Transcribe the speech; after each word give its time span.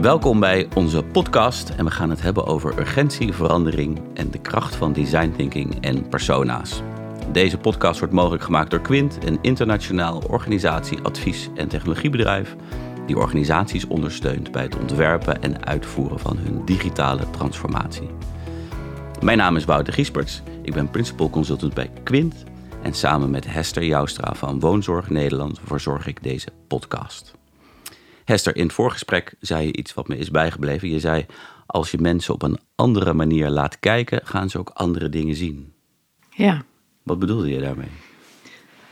Welkom 0.00 0.40
bij 0.40 0.68
onze 0.74 1.02
podcast 1.02 1.68
en 1.68 1.84
we 1.84 1.90
gaan 1.90 2.10
het 2.10 2.22
hebben 2.22 2.46
over 2.46 2.78
urgentie, 2.78 3.32
verandering 3.32 4.00
en 4.14 4.30
de 4.30 4.38
kracht 4.38 4.76
van 4.76 4.92
design 4.92 5.32
thinking 5.36 5.80
en 5.80 6.08
persona's. 6.08 6.82
Deze 7.32 7.58
podcast 7.58 7.98
wordt 7.98 8.14
mogelijk 8.14 8.42
gemaakt 8.42 8.70
door 8.70 8.80
Quint, 8.80 9.18
een 9.24 9.38
internationaal 9.42 10.22
organisatie, 10.28 11.00
advies- 11.00 11.48
en 11.54 11.68
technologiebedrijf 11.68 12.56
die 13.06 13.16
organisaties 13.16 13.86
ondersteunt 13.86 14.52
bij 14.52 14.62
het 14.62 14.78
ontwerpen 14.78 15.42
en 15.42 15.66
uitvoeren 15.66 16.18
van 16.18 16.36
hun 16.36 16.64
digitale 16.64 17.30
transformatie. 17.30 18.10
Mijn 19.22 19.38
naam 19.38 19.56
is 19.56 19.64
Wouter 19.64 19.92
Giesperts, 19.92 20.42
ik 20.62 20.72
ben 20.72 20.90
principal 20.90 21.30
consultant 21.30 21.74
bij 21.74 21.90
Quint 22.02 22.44
en 22.82 22.94
samen 22.94 23.30
met 23.30 23.52
Hester 23.52 23.84
Joustra 23.84 24.34
van 24.34 24.60
Woonzorg 24.60 25.10
Nederland 25.10 25.60
verzorg 25.64 26.06
ik 26.06 26.22
deze 26.22 26.48
podcast. 26.68 27.39
Hester, 28.30 28.56
in 28.56 28.62
het 28.62 28.72
voorgesprek 28.72 29.34
zei 29.40 29.66
je 29.66 29.76
iets 29.76 29.94
wat 29.94 30.08
me 30.08 30.16
is 30.16 30.30
bijgebleven. 30.30 30.90
Je 30.90 31.00
zei, 31.00 31.26
als 31.66 31.90
je 31.90 31.98
mensen 31.98 32.34
op 32.34 32.42
een 32.42 32.58
andere 32.74 33.12
manier 33.12 33.48
laat 33.48 33.80
kijken, 33.80 34.20
gaan 34.24 34.50
ze 34.50 34.58
ook 34.58 34.70
andere 34.74 35.08
dingen 35.08 35.34
zien. 35.34 35.72
Ja. 36.30 36.62
Wat 37.02 37.18
bedoelde 37.18 37.50
je 37.50 37.60
daarmee? 37.60 37.88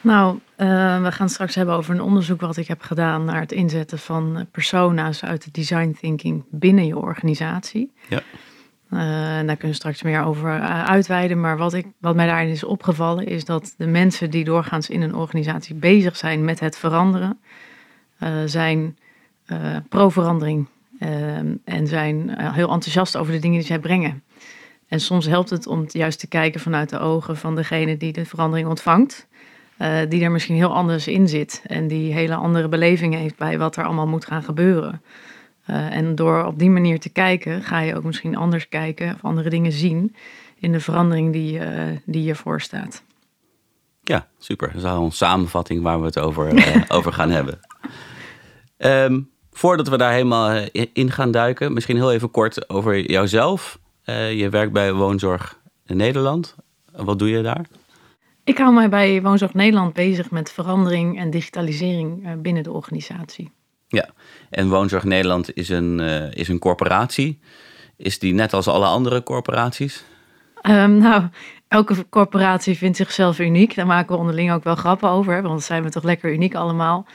Nou, 0.00 0.38
uh, 0.56 1.02
we 1.02 1.12
gaan 1.12 1.28
straks 1.28 1.54
hebben 1.54 1.74
over 1.74 1.94
een 1.94 2.00
onderzoek 2.00 2.40
wat 2.40 2.56
ik 2.56 2.68
heb 2.68 2.80
gedaan 2.82 3.24
naar 3.24 3.40
het 3.40 3.52
inzetten 3.52 3.98
van 3.98 4.46
persona's 4.50 5.24
uit 5.24 5.44
de 5.44 5.50
design 5.50 5.96
thinking 6.00 6.44
binnen 6.50 6.86
je 6.86 6.98
organisatie. 6.98 7.92
Ja. 8.08 8.20
Uh, 8.90 9.38
en 9.38 9.46
daar 9.46 9.56
kunnen 9.56 9.76
we 9.76 9.82
straks 9.82 10.02
meer 10.02 10.24
over 10.24 10.56
uh, 10.56 10.84
uitweiden. 10.84 11.40
Maar 11.40 11.56
wat, 11.56 11.74
ik, 11.74 11.86
wat 12.00 12.14
mij 12.14 12.26
daarin 12.26 12.50
is 12.50 12.64
opgevallen, 12.64 13.26
is 13.26 13.44
dat 13.44 13.74
de 13.76 13.86
mensen 13.86 14.30
die 14.30 14.44
doorgaans 14.44 14.90
in 14.90 15.02
een 15.02 15.14
organisatie 15.14 15.74
bezig 15.74 16.16
zijn 16.16 16.44
met 16.44 16.60
het 16.60 16.76
veranderen, 16.76 17.38
zijn 18.44 18.96
pro-verandering 19.88 20.68
en 21.64 21.86
zijn 21.86 22.40
heel 22.40 22.70
enthousiast 22.70 23.16
over 23.16 23.32
de 23.32 23.38
dingen 23.38 23.58
die 23.58 23.66
zij 23.66 23.78
brengen. 23.78 24.22
En 24.88 25.00
soms 25.00 25.26
helpt 25.26 25.50
het 25.50 25.66
om 25.66 25.84
juist 25.88 26.18
te 26.18 26.26
kijken 26.26 26.60
vanuit 26.60 26.90
de 26.90 26.98
ogen 26.98 27.36
van 27.36 27.54
degene 27.54 27.96
die 27.96 28.12
de 28.12 28.26
verandering 28.26 28.68
ontvangt. 28.68 29.26
Uh, 29.78 29.98
die 30.08 30.22
er 30.22 30.30
misschien 30.30 30.56
heel 30.56 30.74
anders 30.74 31.06
in 31.06 31.28
zit 31.28 31.62
en 31.66 31.88
die 31.88 32.12
hele 32.12 32.34
andere 32.34 32.68
belevingen 32.68 33.18
heeft 33.18 33.36
bij 33.36 33.58
wat 33.58 33.76
er 33.76 33.84
allemaal 33.84 34.06
moet 34.06 34.24
gaan 34.24 34.42
gebeuren. 34.42 35.02
Uh, 35.70 35.94
en 35.94 36.14
door 36.14 36.44
op 36.44 36.58
die 36.58 36.70
manier 36.70 37.00
te 37.00 37.08
kijken, 37.08 37.62
ga 37.62 37.80
je 37.80 37.96
ook 37.96 38.04
misschien 38.04 38.36
anders 38.36 38.68
kijken 38.68 39.14
of 39.14 39.24
andere 39.24 39.50
dingen 39.50 39.72
zien 39.72 40.14
in 40.58 40.72
de 40.72 40.80
verandering 40.80 41.32
die, 41.32 41.58
uh, 41.58 41.82
die 42.04 42.22
je 42.22 42.34
voorstaat. 42.34 43.02
Ja, 44.02 44.26
super. 44.38 44.68
Dat 44.68 44.76
is 44.76 44.84
al 44.84 45.04
een 45.04 45.12
samenvatting 45.12 45.82
waar 45.82 46.00
we 46.00 46.06
het 46.06 46.18
over, 46.18 46.52
over 46.96 47.12
gaan 47.12 47.30
hebben. 47.30 47.60
Um, 48.78 49.30
voordat 49.58 49.88
we 49.88 49.96
daar 49.96 50.12
helemaal 50.12 50.66
in 50.92 51.10
gaan 51.10 51.30
duiken, 51.30 51.72
misschien 51.72 51.96
heel 51.96 52.12
even 52.12 52.30
kort 52.30 52.70
over 52.70 53.10
jouzelf. 53.10 53.78
je 54.34 54.48
werkt 54.50 54.72
bij 54.72 54.92
Woonzorg 54.92 55.60
Nederland. 55.86 56.56
Wat 56.92 57.18
doe 57.18 57.30
je 57.30 57.42
daar? 57.42 57.66
Ik 58.44 58.58
hou 58.58 58.74
mij 58.74 58.88
bij 58.88 59.22
Woonzorg 59.22 59.54
Nederland 59.54 59.92
bezig 59.92 60.30
met 60.30 60.52
verandering 60.52 61.18
en 61.18 61.30
digitalisering 61.30 62.42
binnen 62.42 62.62
de 62.62 62.72
organisatie. 62.72 63.50
Ja, 63.88 64.08
en 64.50 64.68
Woonzorg 64.68 65.04
Nederland 65.04 65.56
is 65.56 65.68
een, 65.68 65.98
uh, 65.98 66.32
is 66.32 66.48
een 66.48 66.58
corporatie. 66.58 67.40
Is 67.96 68.18
die 68.18 68.34
net 68.34 68.52
als 68.52 68.68
alle 68.68 68.86
andere 68.86 69.22
corporaties? 69.22 70.04
Um, 70.62 70.96
nou, 70.96 71.22
elke 71.68 72.08
corporatie 72.08 72.76
vindt 72.76 72.96
zichzelf 72.96 73.38
uniek. 73.38 73.74
Daar 73.74 73.86
maken 73.86 74.12
we 74.12 74.20
onderling 74.20 74.52
ook 74.52 74.64
wel 74.64 74.74
grappen 74.74 75.08
over, 75.08 75.34
want 75.34 75.46
dan 75.46 75.60
zijn 75.60 75.82
we 75.82 75.90
toch 75.90 76.02
lekker 76.02 76.32
uniek 76.32 76.54
allemaal. 76.54 77.06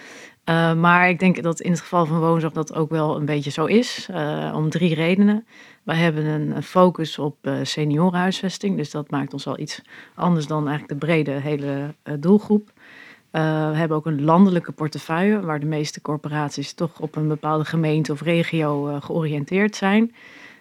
Uh, 0.50 0.74
maar 0.74 1.10
ik 1.10 1.20
denk 1.20 1.44
dat 1.44 1.62
in 1.62 1.72
het 1.72 1.80
geval 1.80 2.06
van 2.06 2.20
Woonzorg 2.20 2.54
dat 2.54 2.76
ook 2.76 2.90
wel 2.90 3.16
een 3.16 3.26
beetje 3.26 3.52
zo 3.52 3.66
is, 3.66 4.08
uh, 4.12 4.54
om 4.56 4.70
drie 4.70 4.96
redenen. 4.96 5.46
Wij 5.84 5.96
hebben 5.96 6.26
een 6.26 6.64
focus 6.64 7.20
op 7.20 7.38
uh, 7.42 7.56
seniorenhuisvesting, 7.62 8.78
dus 8.78 8.92
dat 8.92 9.10
maakt 9.10 9.34
ons 9.34 9.48
al 9.48 9.60
iets 9.60 9.82
anders 10.16 10.48
dan 10.48 10.68
eigenlijk 10.68 11.00
de 11.00 11.06
brede 11.06 11.32
hele 11.32 11.94
doelgroep. 12.20 12.72
We 13.32 13.40
hebben 13.40 13.98
ook 13.98 14.06
een 14.06 14.24
landelijke 14.24 14.72
portefeuille, 14.72 15.42
waar 15.42 15.60
de 15.60 15.66
meeste 15.66 16.02
corporaties 16.02 16.74
toch 16.74 17.00
op 17.00 17.16
een 17.16 17.28
bepaalde 17.28 17.66
gemeente 17.66 18.12
of 18.12 18.22
regio 18.22 19.00
georiënteerd 19.00 19.76
zijn. 19.76 20.16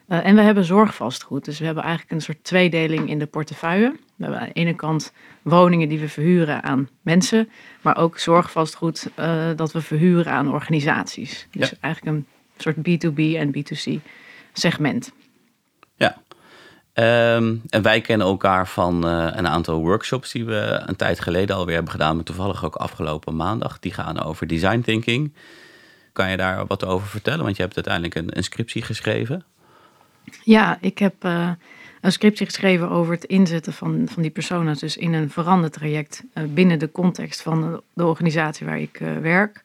En 0.06 0.34
we 0.34 0.40
hebben 0.40 0.64
zorgvastgoed, 0.64 1.44
dus 1.44 1.58
we 1.58 1.64
hebben 1.64 1.82
eigenlijk 1.82 2.12
een 2.12 2.20
soort 2.20 2.44
tweedeling 2.44 3.08
in 3.08 3.18
de 3.18 3.26
portefeuille. 3.26 3.96
We 4.30 4.36
hebben 4.36 4.48
aan 4.48 4.52
de 4.54 4.60
ene 4.60 4.74
kant 4.74 5.12
woningen 5.42 5.88
die 5.88 5.98
we 5.98 6.08
verhuren 6.08 6.62
aan 6.62 6.88
mensen, 7.02 7.48
maar 7.80 7.96
ook 7.96 8.18
zorgvastgoed 8.18 9.10
dat 9.56 9.72
we 9.72 9.80
verhuren 9.80 10.32
aan 10.32 10.52
organisaties. 10.52 11.46
Dus 11.50 11.70
ja. 11.70 11.76
eigenlijk 11.80 12.16
een 12.16 12.26
soort 12.56 12.76
B2B 12.76 13.36
en 13.36 13.54
B2C 13.56 14.02
segment. 14.52 15.12
Ja, 15.96 16.16
Um, 16.94 17.62
en 17.68 17.82
wij 17.82 18.00
kennen 18.00 18.26
elkaar 18.26 18.68
van 18.68 19.06
uh, 19.06 19.28
een 19.32 19.48
aantal 19.48 19.80
workshops 19.80 20.32
die 20.32 20.44
we 20.44 20.82
een 20.86 20.96
tijd 20.96 21.20
geleden 21.20 21.56
alweer 21.56 21.74
hebben 21.74 21.92
gedaan, 21.92 22.14
maar 22.14 22.24
toevallig 22.24 22.64
ook 22.64 22.74
afgelopen 22.74 23.36
maandag. 23.36 23.78
Die 23.78 23.92
gaan 23.92 24.22
over 24.22 24.46
design 24.46 24.80
thinking. 24.80 25.34
Kan 26.12 26.30
je 26.30 26.36
daar 26.36 26.66
wat 26.66 26.84
over 26.84 27.06
vertellen? 27.06 27.44
Want 27.44 27.56
je 27.56 27.62
hebt 27.62 27.74
uiteindelijk 27.74 28.14
een, 28.14 28.36
een 28.36 28.44
scriptie 28.44 28.82
geschreven. 28.82 29.44
Ja, 30.44 30.78
ik 30.80 30.98
heb 30.98 31.24
uh, 31.24 31.50
een 32.02 32.12
scriptie 32.12 32.46
geschreven 32.46 32.90
over 32.90 33.14
het 33.14 33.24
inzetten 33.24 33.72
van, 33.72 34.08
van 34.10 34.22
die 34.22 34.30
persona's 34.30 34.78
dus 34.78 34.96
in 34.96 35.12
een 35.12 35.30
verandertraject 35.30 36.24
uh, 36.34 36.44
binnen 36.54 36.78
de 36.78 36.90
context 36.90 37.42
van 37.42 37.82
de, 37.94 38.06
organisatie 38.06 38.66
waar 38.66 38.80
ik 38.80 38.98
werk. 39.20 39.62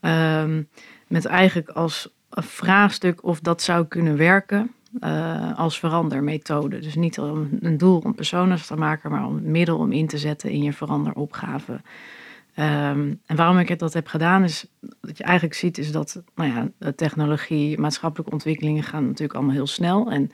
Um, 0.00 0.68
met 1.06 1.24
eigenlijk 1.24 1.68
als 1.68 2.08
vraagstuk 2.30 3.24
of 3.24 3.40
dat 3.40 3.62
zou 3.62 3.86
kunnen 3.86 4.16
werken 4.16 4.70
uh, 5.00 5.58
als 5.58 5.78
verandermethode. 5.78 6.78
Dus 6.78 6.94
niet 6.94 7.18
om 7.18 7.48
een 7.60 7.78
doel 7.78 7.98
om 7.98 8.14
personas 8.14 8.66
te 8.66 8.76
maken, 8.76 9.10
maar 9.10 9.26
om 9.26 9.36
een 9.36 9.50
middel 9.50 9.78
om 9.78 9.92
in 9.92 10.06
te 10.06 10.18
zetten 10.18 10.50
in 10.50 10.62
je 10.62 10.72
veranderopgave. 10.72 11.72
Um, 11.72 13.20
en 13.26 13.36
waarom 13.36 13.58
ik 13.58 13.78
dat 13.78 13.92
heb 13.92 14.06
gedaan, 14.06 14.44
is 14.44 14.66
wat 15.00 15.18
je 15.18 15.24
eigenlijk 15.24 15.58
ziet, 15.58 15.78
is 15.78 15.92
dat 15.92 16.22
nou 16.34 16.52
ja, 16.52 16.90
technologie, 16.92 17.78
maatschappelijke 17.78 18.32
ontwikkelingen 18.32 18.82
gaan 18.82 19.06
natuurlijk 19.06 19.34
allemaal 19.34 19.54
heel 19.54 19.66
snel 19.66 20.10
en 20.10 20.30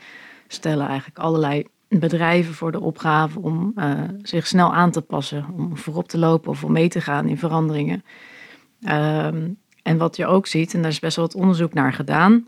stellen 0.53 0.87
eigenlijk 0.87 1.19
allerlei 1.19 1.67
bedrijven 1.89 2.55
voor 2.55 2.73
de 2.73 2.81
opgave 2.81 3.41
om 3.41 3.73
uh, 3.77 4.01
zich 4.23 4.47
snel 4.47 4.75
aan 4.75 4.91
te 4.91 5.01
passen, 5.01 5.47
om 5.57 5.77
voorop 5.77 6.09
te 6.09 6.19
lopen 6.19 6.51
of 6.51 6.65
om 6.65 6.73
mee 6.73 6.89
te 6.89 7.01
gaan 7.01 7.29
in 7.29 7.39
veranderingen. 7.39 8.05
Um, 8.89 9.59
en 9.83 9.97
wat 9.99 10.17
je 10.17 10.27
ook 10.27 10.47
ziet, 10.47 10.75
en 10.75 10.83
daar 10.83 10.91
is 10.91 10.99
best 10.99 11.17
wel 11.17 11.25
wat 11.25 11.35
onderzoek 11.35 11.75
naar 11.75 11.93
gedaan, 11.93 12.47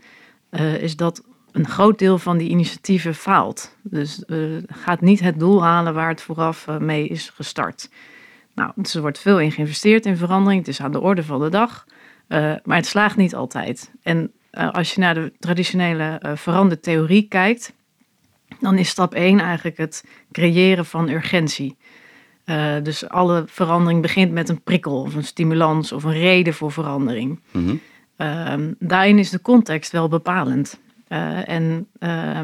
uh, 0.50 0.82
is 0.82 0.96
dat 0.96 1.22
een 1.52 1.68
groot 1.68 1.98
deel 1.98 2.18
van 2.18 2.38
die 2.38 2.48
initiatieven 2.48 3.14
faalt. 3.14 3.76
Dus 3.82 4.22
uh, 4.26 4.62
gaat 4.66 5.00
niet 5.00 5.20
het 5.20 5.38
doel 5.38 5.62
halen 5.62 5.94
waar 5.94 6.08
het 6.08 6.22
vooraf 6.22 6.66
mee 6.78 7.08
is 7.08 7.30
gestart. 7.30 7.90
Nou, 8.54 8.72
dus 8.74 8.94
er 8.94 9.00
wordt 9.00 9.18
veel 9.18 9.40
in 9.40 9.52
geïnvesteerd 9.52 10.06
in 10.06 10.16
verandering. 10.16 10.60
Het 10.60 10.68
is 10.68 10.80
aan 10.80 10.92
de 10.92 11.00
orde 11.00 11.22
van 11.22 11.40
de 11.40 11.48
dag. 11.48 11.86
Maar 12.64 12.76
het 12.76 12.86
slaagt 12.86 13.16
niet 13.16 13.34
altijd. 13.34 13.92
En 14.02 14.32
als 14.50 14.94
je 14.94 15.00
naar 15.00 15.14
de 15.14 15.32
traditionele 15.38 16.20
verandertheorie 16.34 17.28
kijkt, 17.28 17.72
dan 18.62 18.78
is 18.78 18.88
stap 18.88 19.14
1 19.14 19.40
eigenlijk 19.40 19.76
het 19.76 20.04
creëren 20.32 20.84
van 20.84 21.08
urgentie. 21.08 21.76
dus 22.82 23.08
alle 23.08 23.44
verandering 23.46 24.02
begint 24.02 24.32
met 24.32 24.48
een 24.48 24.62
prikkel 24.62 25.00
of 25.00 25.14
een 25.14 25.24
stimulans 25.24 25.92
of 25.92 26.04
een 26.04 26.12
reden 26.12 26.54
voor 26.54 26.72
verandering. 26.72 27.40
Mm 27.50 27.80
-hmm. 28.16 28.76
daarin 28.78 29.18
is 29.18 29.30
de 29.30 29.40
context 29.40 29.92
wel 29.92 30.08
bepalend. 30.08 30.80
Uh, 31.12 31.48
en 31.48 31.88
uh, 31.98 32.40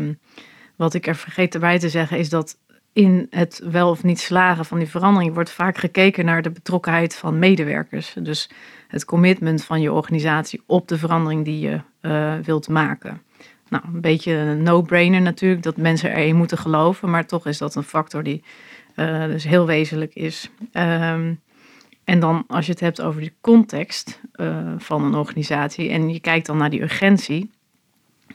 wat 0.77 0.95
ik 0.95 1.07
er 1.07 1.17
vergeet 1.17 1.55
erbij 1.55 1.79
te 1.79 1.89
zeggen 1.89 2.19
is 2.19 2.29
dat 2.29 2.59
in 2.93 3.27
het 3.31 3.61
wel 3.71 3.91
of 3.91 4.03
niet 4.03 4.21
slagen 4.21 4.65
van 4.65 4.79
die 4.79 4.89
verandering 4.89 5.35
wordt 5.35 5.51
vaak 5.51 5.79
gekeken 5.79 6.25
naar 6.25 6.43
de 6.43 6.51
betrokkenheid 6.51 7.17
van 7.17 7.39
medewerkers. 7.39 8.15
Dus 8.23 8.51
het 8.89 9.05
commitment 9.05 9.65
van 9.65 9.81
je 9.81 9.93
organisatie 9.93 10.63
op 10.67 10.89
de 10.89 10.99
verandering 10.99 11.45
die 11.45 11.61
je 11.61 11.81
uh, 12.03 12.35
wilt 12.45 12.69
maken. 12.69 13.23
Nou, 13.71 13.85
een 13.95 14.01
beetje 14.01 14.33
een 14.33 14.63
no-brainer 14.63 15.21
natuurlijk 15.21 15.63
dat 15.63 15.77
mensen 15.77 16.17
erin 16.17 16.37
moeten 16.37 16.59
geloven, 16.59 17.11
maar 17.11 17.27
toch 17.27 17.47
is 17.47 17.59
dat 17.59 17.75
een 17.75 17.83
factor 17.83 18.23
die 18.23 18.43
uh, 18.97 19.25
dus 19.25 19.45
heel 19.45 19.67
wezenlijk 19.67 20.15
is. 20.15 20.51
Um, 20.73 21.41
en 22.05 22.21
dan 22.21 22.45
als 22.47 22.67
je 22.67 22.73
het 22.73 22.81
hebt 22.81 23.01
over 23.01 23.21
de 23.21 23.33
context 23.41 24.21
uh, 24.35 24.73
van 24.79 25.05
een 25.05 25.15
organisatie 25.15 25.91
en 25.91 26.11
je 26.11 26.21
kijkt 26.21 26.47
dan 26.47 26.57
naar 26.57 26.71
die 26.71 26.83
urgentie, 26.83 27.51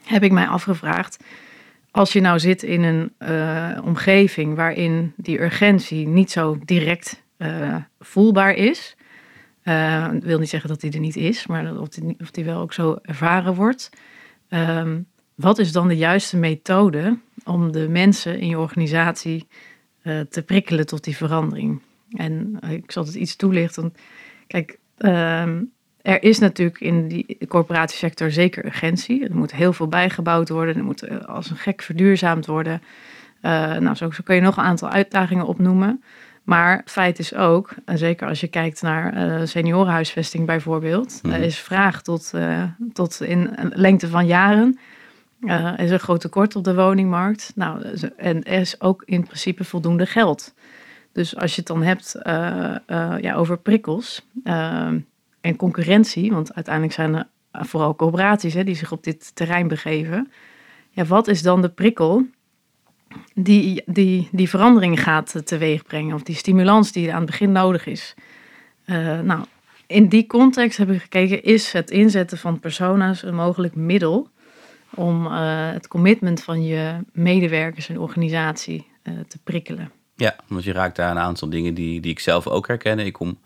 heb 0.03 0.23
ik 0.23 0.31
mij 0.31 0.47
afgevraagd. 0.47 1.23
Als 1.91 2.13
je 2.13 2.21
nou 2.21 2.39
zit 2.39 2.63
in 2.63 2.83
een 2.83 3.13
uh, 3.19 3.77
omgeving 3.83 4.55
waarin 4.55 5.13
die 5.15 5.41
urgentie 5.41 6.07
niet 6.07 6.31
zo 6.31 6.59
direct 6.65 7.21
voelbaar 7.99 8.53
is. 8.53 8.95
Uh, 9.63 10.07
wil 10.19 10.39
niet 10.39 10.49
zeggen 10.49 10.69
dat 10.69 10.81
die 10.81 10.91
er 10.91 10.99
niet 10.99 11.15
is, 11.15 11.47
maar 11.47 11.77
of 11.77 11.89
die, 11.89 12.15
of 12.19 12.45
wel 12.45 12.59
ook 12.59 12.73
zo 12.73 12.97
ervaren 13.01 13.55
wordt. 13.55 13.89
Um, 14.49 15.07
wat 15.35 15.59
is 15.59 15.71
dan 15.71 15.87
de 15.87 15.97
juiste 15.97 16.37
methode 16.37 17.17
om 17.45 17.71
de 17.71 17.89
mensen 17.89 18.39
in 18.39 18.47
je 18.47 18.59
organisatie 18.59 19.47
te 20.29 20.43
prikkelen 20.45 20.85
tot 20.85 21.03
die 21.03 21.15
verandering? 21.15 21.81
En 22.11 22.59
ik 22.69 22.91
zal 22.91 23.05
het 23.05 23.15
iets 23.15 23.35
toelichten. 23.35 23.93
Kijk, 24.47 24.79
um, 24.97 25.71
er 26.03 26.23
is 26.23 26.39
natuurlijk 26.39 26.79
in 26.79 27.07
die 27.07 27.37
corporatiesector 27.47 28.31
zeker 28.31 28.65
urgentie. 28.65 29.27
Er 29.27 29.35
moet 29.35 29.53
heel 29.53 29.73
veel 29.73 29.87
bijgebouwd 29.87 30.49
worden. 30.49 30.75
Er 30.75 30.83
moet 30.83 31.01
eh, 31.03 31.17
als 31.17 31.49
een 31.49 31.57
gek 31.57 31.81
verduurzaamd 31.81 32.45
worden. 32.45 32.81
Uh, 33.41 33.51
nou, 33.77 33.95
zo, 33.95 34.11
zo 34.11 34.21
kun 34.23 34.35
je 34.35 34.41
nog 34.41 34.57
een 34.57 34.63
aantal 34.63 34.89
uitdagingen 34.89 35.45
opnoemen. 35.45 36.03
Maar 36.43 36.81
feit 36.85 37.19
is 37.19 37.35
ook, 37.35 37.75
en 37.85 37.97
zeker 37.97 38.27
als 38.27 38.39
je 38.39 38.47
kijkt 38.47 38.81
naar 38.81 39.17
uh, 39.17 39.45
seniorenhuisvesting 39.45 40.45
bijvoorbeeld, 40.45 41.19
mm 41.21 41.31
er 41.31 41.41
is 41.41 41.59
vraag 41.59 42.01
tot, 42.01 42.31
uh, 42.35 42.63
tot 42.93 43.21
in 43.21 43.49
lengte 43.73 44.07
van 44.07 44.25
jaren. 44.25 44.79
Er 45.45 45.79
is 45.79 45.91
een 45.91 45.99
groot 45.99 46.21
tekort 46.21 46.55
op 46.55 46.63
de 46.63 46.75
woningmarkt. 46.75 47.51
Nou, 47.55 47.97
en 48.17 48.43
er 48.43 48.59
is 48.59 48.81
ook 48.81 49.03
in 49.05 49.23
principe 49.23 49.63
voldoende 49.63 50.05
geld. 50.05 50.53
Dus 51.11 51.35
als 51.35 51.51
je 51.51 51.57
het 51.57 51.67
dan 51.67 51.83
hebt 51.83 52.15
ja, 53.21 53.33
over 53.35 53.57
prikkels 53.57 54.27
en 55.41 55.55
concurrentie, 55.57 56.31
want 56.31 56.53
uiteindelijk 56.53 56.93
zijn 56.93 57.15
er 57.15 57.27
vooral 57.51 57.95
coöperaties 57.95 58.53
hè, 58.53 58.63
die 58.63 58.75
zich 58.75 58.91
op 58.91 59.03
dit 59.03 59.35
terrein 59.35 59.67
begeven. 59.67 60.31
Ja, 60.89 61.05
wat 61.05 61.27
is 61.27 61.41
dan 61.41 61.61
de 61.61 61.69
prikkel 61.69 62.25
die, 63.33 63.83
die, 63.85 64.29
die 64.31 64.49
verandering 64.49 65.03
gaat 65.03 65.41
teweegbrengen, 65.45 66.15
of 66.15 66.23
die 66.23 66.35
stimulans 66.35 66.91
die 66.91 67.11
aan 67.11 67.21
het 67.21 67.29
begin 67.29 67.51
nodig 67.51 67.85
is? 67.85 68.15
Nou, 69.23 69.45
in 69.87 70.07
die 70.07 70.27
context 70.27 70.77
heb 70.77 70.89
ik 70.89 71.01
gekeken, 71.01 71.43
is 71.43 71.71
het 71.71 71.91
inzetten 71.91 72.37
van 72.37 72.59
persona's 72.59 73.23
een 73.23 73.35
mogelijk 73.35 73.75
middel 73.75 74.31
om 74.95 75.25
uh, 75.25 75.71
het 75.71 75.87
commitment 75.87 76.43
van 76.43 76.63
je 76.63 76.97
medewerkers 77.11 77.89
en 77.89 77.99
organisatie 77.99 78.87
uh, 79.03 79.13
te 79.27 79.37
prikkelen? 79.43 79.91
Ja, 80.15 80.35
want 80.47 80.63
je 80.63 80.71
raakt 80.71 80.95
daar 80.95 81.11
een 81.11 81.19
aantal 81.19 81.49
dingen 81.49 81.73
die, 81.73 82.01
die 82.01 82.11
ik 82.11 82.19
zelf 82.19 82.47
ook 82.47 82.67
herken. 82.67 82.99
Ik 82.99 83.13
kom 83.13 83.39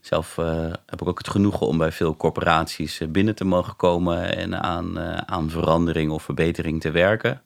zelf 0.00 0.36
uh, 0.36 0.72
heb 0.86 1.00
ik 1.00 1.08
ook 1.08 1.18
het 1.18 1.28
genoegen 1.28 1.66
om 1.66 1.78
bij 1.78 1.92
veel 1.92 2.16
corporaties 2.16 3.00
binnen 3.08 3.34
te 3.34 3.44
mogen 3.44 3.76
komen 3.76 4.36
en 4.36 4.62
aan, 4.62 4.98
aan 5.28 5.50
verandering 5.50 6.10
of 6.10 6.22
verbetering 6.22 6.80
te 6.80 6.90
werken. 6.90 7.42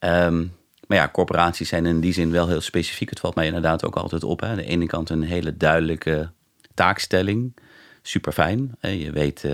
Um, 0.00 0.52
maar 0.86 0.98
ja, 0.98 1.08
corporaties 1.08 1.68
zijn 1.68 1.86
in 1.86 2.00
die 2.00 2.12
zin 2.12 2.30
wel 2.30 2.48
heel 2.48 2.60
specifiek. 2.60 3.10
Het 3.10 3.20
valt 3.20 3.34
mij 3.34 3.46
inderdaad 3.46 3.84
ook 3.84 3.96
altijd 3.96 4.24
op. 4.24 4.40
Hè. 4.40 4.46
Aan 4.46 4.56
de 4.56 4.64
ene 4.64 4.86
kant 4.86 5.10
een 5.10 5.22
hele 5.22 5.56
duidelijke 5.56 6.30
taakstelling. 6.74 7.56
Super 8.02 8.32
fijn. 8.32 8.74
Je 8.80 9.10
weet 9.10 9.46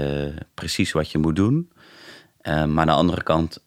precies 0.55 0.93
wat 0.93 1.11
je 1.11 1.19
moet 1.19 1.37
doen. 1.37 1.71
Maar 2.43 2.79
aan 2.79 2.87
de 2.87 2.93
andere 2.93 3.23
kant, 3.23 3.63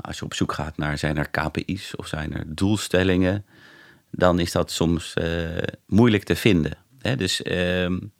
als 0.00 0.18
je 0.18 0.24
op 0.24 0.34
zoek 0.34 0.52
gaat 0.52 0.76
naar 0.76 0.98
zijn 0.98 1.16
er 1.16 1.30
KPI's 1.30 1.96
of 1.96 2.06
zijn 2.06 2.34
er 2.34 2.44
doelstellingen, 2.46 3.44
dan 4.10 4.38
is 4.38 4.52
dat 4.52 4.70
soms 4.70 5.14
moeilijk 5.86 6.24
te 6.24 6.36
vinden. 6.36 6.78
Hè, 6.98 7.16
dus 7.16 7.46
um, 7.46 8.12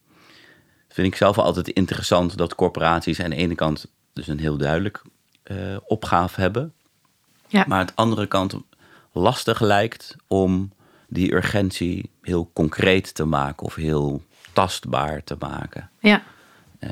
vind 0.89 1.07
ik 1.07 1.17
zelf 1.17 1.39
altijd 1.39 1.69
interessant 1.69 2.37
dat 2.37 2.55
corporaties 2.55 3.21
aan 3.21 3.31
de 3.31 3.37
ene 3.37 3.55
kant 3.55 3.87
dus 4.13 4.27
een 4.27 4.39
heel 4.39 4.57
duidelijk 4.57 5.03
uh, 5.45 5.77
opgave 5.87 6.41
hebben. 6.41 6.73
Ja. 7.49 7.65
Maar 7.69 7.79
aan 7.79 7.87
de 7.87 7.93
andere 7.95 8.27
kant 8.27 8.57
lastig 9.13 9.61
lijkt 9.61 10.17
om 10.27 10.73
die 11.09 11.35
urgentie 11.35 12.11
heel 12.23 12.51
concreet 12.53 13.15
te 13.15 13.25
maken 13.25 13.67
of 13.67 13.75
heel 13.75 14.25
tastbaar 14.53 15.25
te 15.25 15.37
maken. 15.39 15.91
Ja. 16.01 16.23
Uh, 16.81 16.91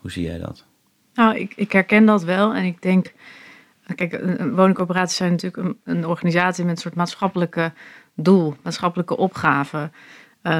hoe 0.00 0.10
zie 0.10 0.24
jij 0.24 0.38
dat? 0.38 0.64
Nou, 1.16 1.36
ik, 1.36 1.52
ik 1.56 1.72
herken 1.72 2.06
dat 2.06 2.24
wel 2.24 2.54
en 2.54 2.64
ik 2.64 2.82
denk, 2.82 3.12
kijk, 3.94 4.20
woningcorporaties 4.38 5.16
zijn 5.16 5.30
natuurlijk 5.30 5.62
een, 5.68 5.78
een 5.84 6.06
organisatie 6.06 6.64
met 6.64 6.76
een 6.76 6.82
soort 6.82 6.94
maatschappelijke 6.94 7.72
doel, 8.14 8.56
maatschappelijke 8.62 9.16
opgave. 9.16 9.90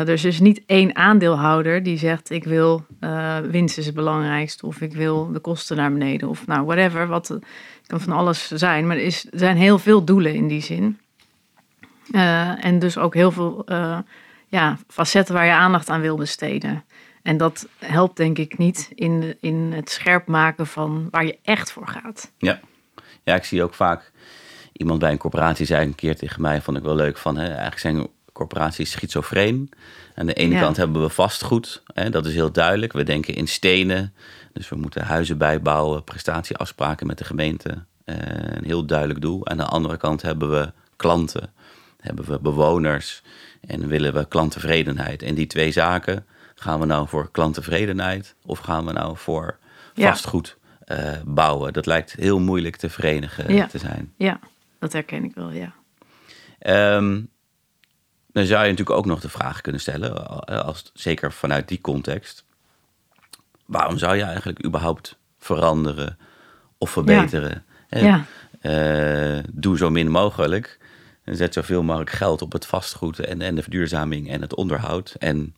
Dus 0.04 0.22
er 0.22 0.28
is 0.28 0.40
niet 0.40 0.62
één 0.66 0.96
aandeelhouder 0.96 1.82
die 1.82 1.98
zegt: 1.98 2.30
ik 2.30 2.44
wil 2.44 2.86
uh, 3.00 3.38
winst 3.38 3.78
is 3.78 3.86
het 3.86 3.94
belangrijkste, 3.94 4.66
of 4.66 4.80
ik 4.80 4.92
wil 4.92 5.32
de 5.32 5.38
kosten 5.38 5.76
naar 5.76 5.92
beneden, 5.92 6.28
of 6.28 6.46
nou 6.46 6.64
whatever. 6.64 7.06
Wat 7.06 7.38
kan 7.86 8.00
van 8.00 8.12
alles 8.12 8.50
zijn, 8.50 8.86
maar 8.86 8.96
er, 8.96 9.02
is, 9.02 9.26
er 9.30 9.38
zijn 9.38 9.56
heel 9.56 9.78
veel 9.78 10.04
doelen 10.04 10.34
in 10.34 10.48
die 10.48 10.62
zin. 10.62 10.98
Uh, 12.10 12.64
en 12.64 12.78
dus 12.78 12.98
ook 12.98 13.14
heel 13.14 13.30
veel 13.30 13.64
ja, 14.48 14.78
facetten 14.88 15.34
waar 15.34 15.46
je 15.46 15.52
aandacht 15.52 15.88
aan 15.88 16.00
wil 16.00 16.16
besteden. 16.16 16.84
En 17.26 17.36
dat 17.36 17.68
helpt 17.78 18.16
denk 18.16 18.38
ik 18.38 18.58
niet 18.58 18.90
in, 18.94 19.36
in 19.40 19.72
het 19.72 19.90
scherp 19.90 20.26
maken 20.26 20.66
van 20.66 21.08
waar 21.10 21.24
je 21.24 21.38
echt 21.42 21.72
voor 21.72 21.88
gaat. 21.88 22.32
Ja, 22.38 22.60
ja 23.22 23.34
ik 23.34 23.44
zie 23.44 23.62
ook 23.62 23.74
vaak 23.74 24.12
iemand 24.72 24.98
bij 24.98 25.10
een 25.10 25.18
corporatie 25.18 25.66
zei 25.66 25.86
een 25.86 25.94
keer 25.94 26.16
tegen 26.16 26.40
mij, 26.40 26.62
vond 26.62 26.76
ik 26.76 26.82
wel 26.82 26.94
leuk, 26.94 27.18
van 27.18 27.36
hè, 27.36 27.46
eigenlijk 27.46 27.78
zijn 27.78 28.08
corporatie 28.32 28.84
schizofreen. 28.84 29.70
Aan 30.14 30.26
de 30.26 30.32
ene 30.32 30.60
kant 30.60 30.76
hebben 30.76 31.02
we 31.02 31.08
vastgoed, 31.08 31.82
hè, 31.94 32.10
dat 32.10 32.26
is 32.26 32.34
heel 32.34 32.52
duidelijk. 32.52 32.92
We 32.92 33.02
denken 33.02 33.34
in 33.34 33.48
stenen, 33.48 34.14
dus 34.52 34.68
we 34.68 34.76
moeten 34.76 35.04
huizen 35.04 35.38
bijbouwen, 35.38 36.04
prestatieafspraken 36.04 37.06
met 37.06 37.18
de 37.18 37.24
gemeente. 37.24 37.84
Uh, 38.04 38.16
een 38.28 38.64
heel 38.64 38.84
duidelijk 38.84 39.20
doel. 39.20 39.46
Aan 39.46 39.56
de 39.56 39.64
andere 39.64 39.96
kant 39.96 40.22
hebben 40.22 40.50
we 40.50 40.72
klanten, 40.96 41.52
hebben 42.00 42.24
we 42.24 42.38
bewoners 42.40 43.22
en 43.60 43.86
willen 43.86 44.14
we 44.14 44.28
klanttevredenheid. 44.28 45.22
En 45.22 45.34
die 45.34 45.46
twee 45.46 45.72
zaken, 45.72 46.26
gaan 46.60 46.80
we 46.80 46.86
nou 46.86 47.08
voor 47.08 47.30
klanttevredenheid 47.30 48.34
of 48.42 48.58
gaan 48.58 48.86
we 48.86 48.92
nou 48.92 49.16
voor 49.16 49.58
vastgoed 49.94 50.56
uh, 50.86 51.10
bouwen? 51.24 51.72
Dat 51.72 51.86
lijkt 51.86 52.12
heel 52.12 52.40
moeilijk 52.40 52.76
te 52.76 52.90
verenigen 52.90 53.68
te 53.68 53.78
zijn. 53.78 54.12
Ja, 54.16 54.40
dat 54.78 54.92
herken 54.92 55.24
ik 55.24 55.34
wel, 55.34 55.50
ja. 55.50 55.74
Um, 56.96 57.30
dan 58.32 58.44
zou 58.44 58.64
je 58.64 58.70
natuurlijk 58.70 58.98
ook 58.98 59.06
nog 59.06 59.20
de 59.20 59.28
vraag 59.28 59.60
kunnen 59.60 59.80
stellen, 59.80 60.16
eh, 60.16 60.60
als, 60.60 60.90
zeker 60.94 61.32
vanuit 61.32 61.68
die 61.68 61.80
context. 61.80 62.44
Waarom 63.66 63.98
zou 63.98 64.16
je 64.16 64.22
eigenlijk 64.22 64.64
überhaupt 64.64 65.18
veranderen 65.38 66.18
of 66.78 66.90
verbeteren? 66.90 67.64
Ja. 67.88 68.24
Uh, 68.62 69.38
doe 69.52 69.76
zo 69.76 69.90
min 69.90 70.10
mogelijk. 70.10 70.78
En 71.24 71.36
zet 71.36 71.54
zoveel 71.54 71.82
mogelijk 71.82 72.10
geld 72.10 72.42
op 72.42 72.52
het 72.52 72.66
vastgoed 72.66 73.18
en, 73.18 73.40
en 73.40 73.54
de 73.54 73.62
verduurzaming 73.62 74.30
en 74.30 74.40
het 74.40 74.54
onderhoud. 74.54 75.14
En 75.18 75.54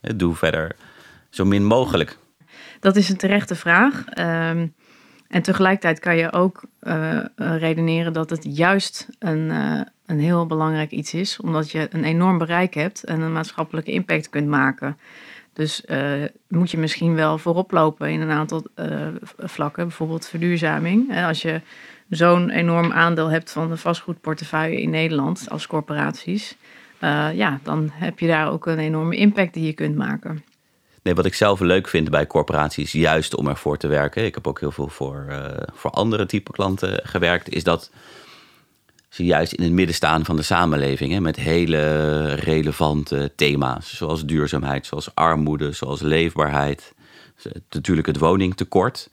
doe 0.00 0.34
verder 0.34 0.76
zo 1.30 1.44
min 1.44 1.64
mogelijk. 1.64 2.18
Dat 2.80 2.96
is 2.96 3.08
een 3.08 3.16
terechte 3.16 3.54
vraag. 3.54 4.04
Um, 4.18 4.74
en 5.28 5.42
tegelijkertijd 5.42 5.98
kan 5.98 6.16
je 6.16 6.32
ook 6.32 6.62
uh, 6.82 7.24
redeneren 7.36 8.12
dat 8.12 8.30
het 8.30 8.56
juist 8.56 9.08
een, 9.18 9.50
een 10.06 10.20
heel 10.20 10.46
belangrijk 10.46 10.90
iets 10.90 11.14
is, 11.14 11.40
omdat 11.40 11.70
je 11.70 11.88
een 11.90 12.04
enorm 12.04 12.38
bereik 12.38 12.74
hebt 12.74 13.04
en 13.04 13.20
een 13.20 13.32
maatschappelijke 13.32 13.90
impact 13.90 14.28
kunt 14.28 14.48
maken. 14.48 14.98
Dus 15.52 15.84
moet 16.48 16.70
je 16.70 16.78
misschien 16.78 17.14
wel 17.14 17.38
voorop 17.38 17.70
lopen 17.70 18.10
in 18.10 18.20
een 18.20 18.30
aantal 18.30 18.66
vlakken, 19.38 19.86
bijvoorbeeld 19.86 20.28
verduurzaming. 20.28 21.24
Als 21.24 21.42
je 21.42 21.60
zo'n 22.08 22.50
enorm 22.50 22.92
aandeel 22.92 23.30
hebt 23.30 23.52
van 23.52 23.68
de 23.68 23.76
vastgoedportefeuille 23.76 24.80
in 24.80 24.90
Nederland 24.90 25.46
als 25.50 25.66
corporaties, 25.66 26.56
ja, 27.34 27.60
dan 27.62 27.90
heb 27.92 28.18
je 28.18 28.26
daar 28.26 28.50
ook 28.50 28.66
een 28.66 28.78
enorme 28.78 29.16
impact 29.16 29.54
die 29.54 29.66
je 29.66 29.72
kunt 29.72 29.96
maken. 29.96 30.44
Nee, 31.02 31.14
wat 31.14 31.26
ik 31.26 31.34
zelf 31.34 31.60
leuk 31.60 31.88
vind 31.88 32.10
bij 32.10 32.26
corporaties, 32.26 32.92
juist 32.92 33.34
om 33.36 33.48
ervoor 33.48 33.76
te 33.76 33.86
werken. 33.86 34.24
Ik 34.24 34.34
heb 34.34 34.46
ook 34.46 34.60
heel 34.60 34.70
veel 34.70 34.88
voor, 34.88 35.26
uh, 35.28 35.46
voor 35.72 35.90
andere 35.90 36.26
type 36.26 36.50
klanten 36.50 37.00
gewerkt. 37.02 37.48
Is 37.48 37.64
dat 37.64 37.90
ze 39.08 39.24
juist 39.24 39.52
in 39.52 39.64
het 39.64 39.72
midden 39.72 39.94
staan 39.94 40.24
van 40.24 40.36
de 40.36 40.42
samenleving. 40.42 41.12
Hè, 41.12 41.20
met 41.20 41.36
hele 41.36 42.34
relevante 42.34 43.32
thema's. 43.36 43.96
Zoals 43.96 44.24
duurzaamheid, 44.24 44.86
zoals 44.86 45.14
armoede, 45.14 45.72
zoals 45.72 46.00
leefbaarheid. 46.00 46.94
Natuurlijk 47.70 48.06
het 48.06 48.18
woningtekort. 48.18 49.10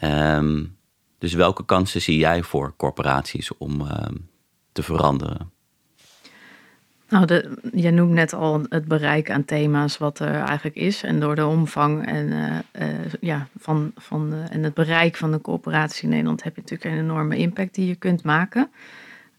Um, 0.00 0.76
dus 1.18 1.32
welke 1.32 1.64
kansen 1.64 2.02
zie 2.02 2.18
jij 2.18 2.42
voor 2.42 2.74
corporaties 2.76 3.56
om 3.58 3.80
um, 3.80 4.28
te 4.72 4.82
veranderen? 4.82 5.50
Nou, 7.08 7.26
de, 7.26 7.58
je 7.72 7.90
noemt 7.90 8.12
net 8.12 8.32
al 8.32 8.62
het 8.68 8.84
bereik 8.84 9.30
aan 9.30 9.44
thema's 9.44 9.98
wat 9.98 10.18
er 10.18 10.34
eigenlijk 10.34 10.76
is. 10.76 11.02
En 11.02 11.20
door 11.20 11.34
de 11.34 11.46
omvang 11.46 12.06
en, 12.06 12.26
uh, 12.26 12.88
uh, 12.88 13.12
ja, 13.20 13.48
van, 13.58 13.92
van, 13.96 14.32
en 14.50 14.62
het 14.62 14.74
bereik 14.74 15.16
van 15.16 15.30
de 15.30 15.40
coöperatie 15.40 16.02
in 16.02 16.08
Nederland 16.08 16.42
heb 16.42 16.54
je 16.54 16.60
natuurlijk 16.60 16.90
een 16.90 17.02
enorme 17.04 17.36
impact 17.36 17.74
die 17.74 17.86
je 17.86 17.94
kunt 17.94 18.22
maken. 18.22 18.70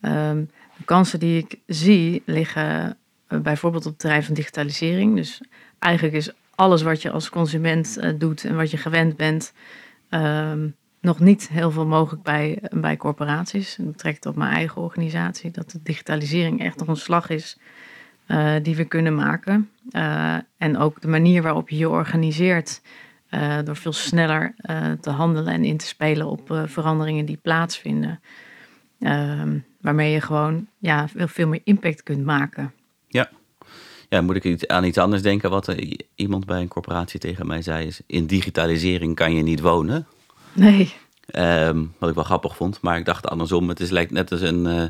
Um, 0.02 0.50
de 0.78 0.86
kansen 0.86 1.20
die 1.20 1.38
ik 1.38 1.60
zie 1.66 2.22
liggen 2.26 2.98
bijvoorbeeld 3.28 3.86
op 3.86 3.92
het 3.92 4.00
terrein 4.00 4.24
van 4.24 4.34
digitalisering. 4.34 5.16
Dus 5.16 5.42
eigenlijk 5.80 6.16
is 6.16 6.32
alles 6.56 6.82
wat 6.82 7.02
je 7.02 7.12
als 7.12 7.30
consument 7.30 8.00
doet 8.20 8.44
en 8.44 8.56
wat 8.56 8.72
je 8.72 8.78
gewend 8.78 9.18
bent, 9.18 9.54
um, 10.10 10.76
nog 11.02 11.20
niet 11.20 11.50
heel 11.50 11.72
veel 11.72 11.86
mogelijk 11.86 12.24
bij, 12.24 12.60
bij 12.70 12.98
corporaties. 12.98 13.78
Ik 13.78 13.86
betrek 13.86 14.16
het 14.16 14.26
op 14.26 14.36
mijn 14.36 14.54
eigen 14.54 14.82
organisatie, 14.82 15.52
dat 15.52 15.72
de 15.72 15.80
digitalisering 15.84 16.62
echt 16.62 16.78
nog 16.78 16.88
een 16.88 16.96
slag 16.96 17.30
is 17.30 17.58
uh, 18.28 18.56
die 18.62 18.76
we 18.76 18.86
kunnen 18.86 19.16
maken. 19.16 19.70
Uh, 19.92 20.36
en 20.58 20.78
ook 20.78 21.02
de 21.02 21.08
manier 21.08 21.42
waarop 21.42 21.70
je 21.70 21.78
je 21.78 21.90
organiseert, 21.90 22.82
uh, 23.32 23.58
door 23.64 23.76
veel 23.76 23.94
sneller 23.94 24.54
te 25.02 25.10
handelen 25.10 25.54
en 25.54 25.64
in 25.64 25.78
te 25.78 25.86
spelen 25.86 26.28
op 26.28 26.64
veranderingen 26.66 27.26
die 27.26 27.40
plaatsvinden. 27.42 28.20
Ehm, 29.00 29.58
waarmee 29.82 30.12
je 30.12 30.22
gewoon 30.22 30.68
ja, 30.78 31.08
veel, 31.08 31.28
veel 31.28 31.48
meer 31.48 31.62
impact 31.64 32.04
kunt 32.04 32.26
maken. 32.26 32.74
Ja. 33.08 33.30
Ja, 34.10 34.22
moet 34.22 34.46
ik 34.46 34.66
aan 34.66 34.84
iets 34.84 34.98
anders 34.98 35.22
denken 35.22 35.50
wat 35.50 35.76
iemand 36.16 36.46
bij 36.46 36.62
een 36.62 36.68
corporatie 36.68 37.20
tegen 37.20 37.48
mij 37.48 37.62
zei 37.62 37.88
is... 37.88 38.02
in 38.06 38.26
digitalisering 38.26 39.16
kan 39.16 39.34
je 39.34 39.44
niet 39.44 39.60
wonen. 39.60 40.08
Nee. 40.54 40.94
Ehm, 41.26 41.86
wat 41.98 42.10
ik 42.10 42.16
wel 42.16 42.24
grappig 42.24 42.56
vond, 42.56 42.82
maar 42.82 42.98
ik 42.98 43.06
dacht 43.06 43.28
andersom. 43.28 43.70
Het 43.70 43.80
is 43.80 43.90
lijkt 43.90 44.12
net 44.12 44.32
als 44.32 44.42
een, 44.42 44.66
uh, 44.66 44.84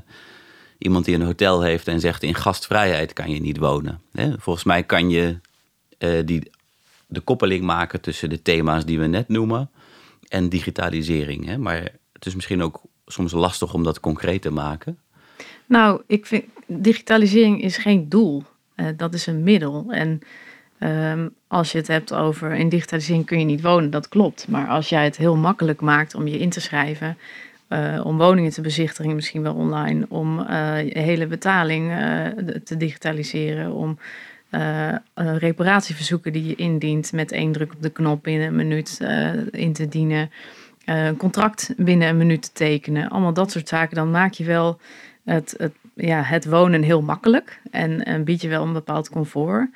iemand 0.78 1.06
die 1.06 1.16
een 1.16 1.22
hotel 1.22 1.62
heeft 1.62 1.88
en 1.88 2.00
zegt... 2.00 2.24
in 2.24 2.36
gastvrijheid 2.36 3.14
kan 3.14 3.32
je 3.32 3.42
niet 3.42 3.58
wonen. 3.58 4.02
Hè? 4.12 4.34
Volgens 4.40 4.66
mij 4.66 4.84
kan 4.84 5.10
je 5.10 5.38
uh, 6.00 6.26
die, 6.26 6.52
de 7.08 7.20
koppeling 7.20 7.64
maken 7.64 8.02
tussen 8.02 8.30
de 8.30 8.42
thema's 8.42 8.86
die 8.86 9.00
we 9.00 9.08
net 9.08 9.28
noemen... 9.28 9.70
en 10.28 10.50
digitalisering. 10.50 11.46
Hè? 11.46 11.58
Maar 11.58 11.82
het 12.14 12.26
is 12.26 12.36
misschien 12.36 12.62
ook 12.62 12.82
soms 13.06 13.32
lastig 13.32 13.74
om 13.74 13.84
dat 13.84 14.00
concreet 14.00 14.42
te 14.42 14.52
maken. 14.52 15.00
Nou, 15.66 16.02
ik 16.08 16.26
vind 16.26 16.44
digitalisering 16.66 17.62
is 17.62 17.78
geen 17.78 18.10
doel. 18.10 18.44
Uh, 18.76 18.88
dat 18.98 19.14
is 19.14 19.28
een 19.28 19.44
middel. 19.44 19.86
En 19.90 20.20
um, 20.80 21.36
als 21.50 21.72
je 21.72 21.78
het 21.78 21.88
hebt 21.88 22.14
over 22.14 22.54
in 22.54 22.70
digitalisering 22.70 23.26
kun 23.26 23.40
je 23.40 23.46
niet 23.46 23.62
wonen, 23.62 23.90
dat 23.90 24.10
klopt. 24.10 24.48
Maar 24.48 24.68
als 24.68 24.90
jij 24.90 25.04
het 25.04 25.18
heel 25.18 25.36
makkelijk 25.36 25.82
maakt 25.82 26.16
om 26.16 26.28
je 26.28 26.40
in 26.40 26.50
te 26.50 26.62
schrijven, 26.62 27.18
uh, 27.70 28.02
om 28.04 28.18
woningen 28.18 28.52
te 28.52 28.62
bezichtigen, 28.62 29.16
misschien 29.16 29.42
wel 29.42 29.54
online, 29.54 30.06
om 30.10 30.40
uh, 30.40 30.84
je 30.84 31.00
hele 31.00 31.28
betaling 31.28 31.92
te 32.64 32.78
digitaliseren, 32.78 33.72
om 33.72 33.98
reparatieverzoeken 35.16 36.34
die 36.34 36.48
je 36.48 36.56
indient 36.56 37.12
met 37.12 37.32
één 37.32 37.52
druk 37.52 37.74
op 37.74 37.82
de 37.82 37.90
knop 37.90 38.24
binnen 38.24 38.48
een 38.48 38.56
minuut 38.56 39.00
in 39.52 39.74
te 39.74 39.88
dienen, 39.88 40.32
een 40.86 41.18
contract 41.18 41.74
binnen 41.78 42.08
een 42.08 42.18
minuut 42.18 42.42
te 42.42 42.52
tekenen, 42.54 43.10
allemaal 43.10 43.34
dat 43.34 43.52
soort 43.52 43.68
zaken, 43.68 43.96
dan 43.96 44.12
maak 44.12 44.34
je 44.34 44.44
wel 44.44 44.80
het, 45.24 45.56
het, 45.58 45.74
ja, 45.94 46.22
het 46.22 46.46
wonen 46.46 46.82
heel 46.82 47.02
makkelijk 47.02 47.60
en, 47.72 48.04
en 48.06 48.24
bied 48.24 48.42
je 48.42 48.48
wel 48.48 48.64
een 48.64 48.74
bepaald 48.74 49.10
comfort. 49.10 49.70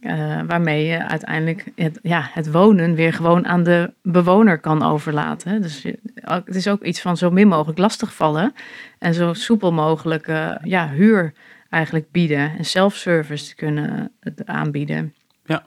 Uh, 0.00 0.40
waarmee 0.46 0.86
je 0.86 1.06
uiteindelijk 1.06 1.64
het, 1.74 1.98
ja, 2.02 2.30
het 2.32 2.50
wonen 2.50 2.94
weer 2.94 3.12
gewoon 3.12 3.46
aan 3.46 3.62
de 3.62 3.92
bewoner 4.02 4.58
kan 4.58 4.82
overlaten. 4.82 5.62
Dus 5.62 5.84
het 6.14 6.54
is 6.54 6.68
ook 6.68 6.82
iets 6.82 7.00
van 7.00 7.16
zo 7.16 7.30
min 7.30 7.48
mogelijk 7.48 7.78
lastigvallen 7.78 8.52
en 8.98 9.14
zo 9.14 9.32
soepel 9.32 9.72
mogelijk 9.72 10.26
uh, 10.26 10.54
ja, 10.62 10.90
huur 10.90 11.32
eigenlijk 11.70 12.10
bieden 12.10 12.56
en 12.58 12.64
self-service 12.64 13.54
kunnen 13.54 14.12
aanbieden. 14.44 15.14
Ja, 15.44 15.62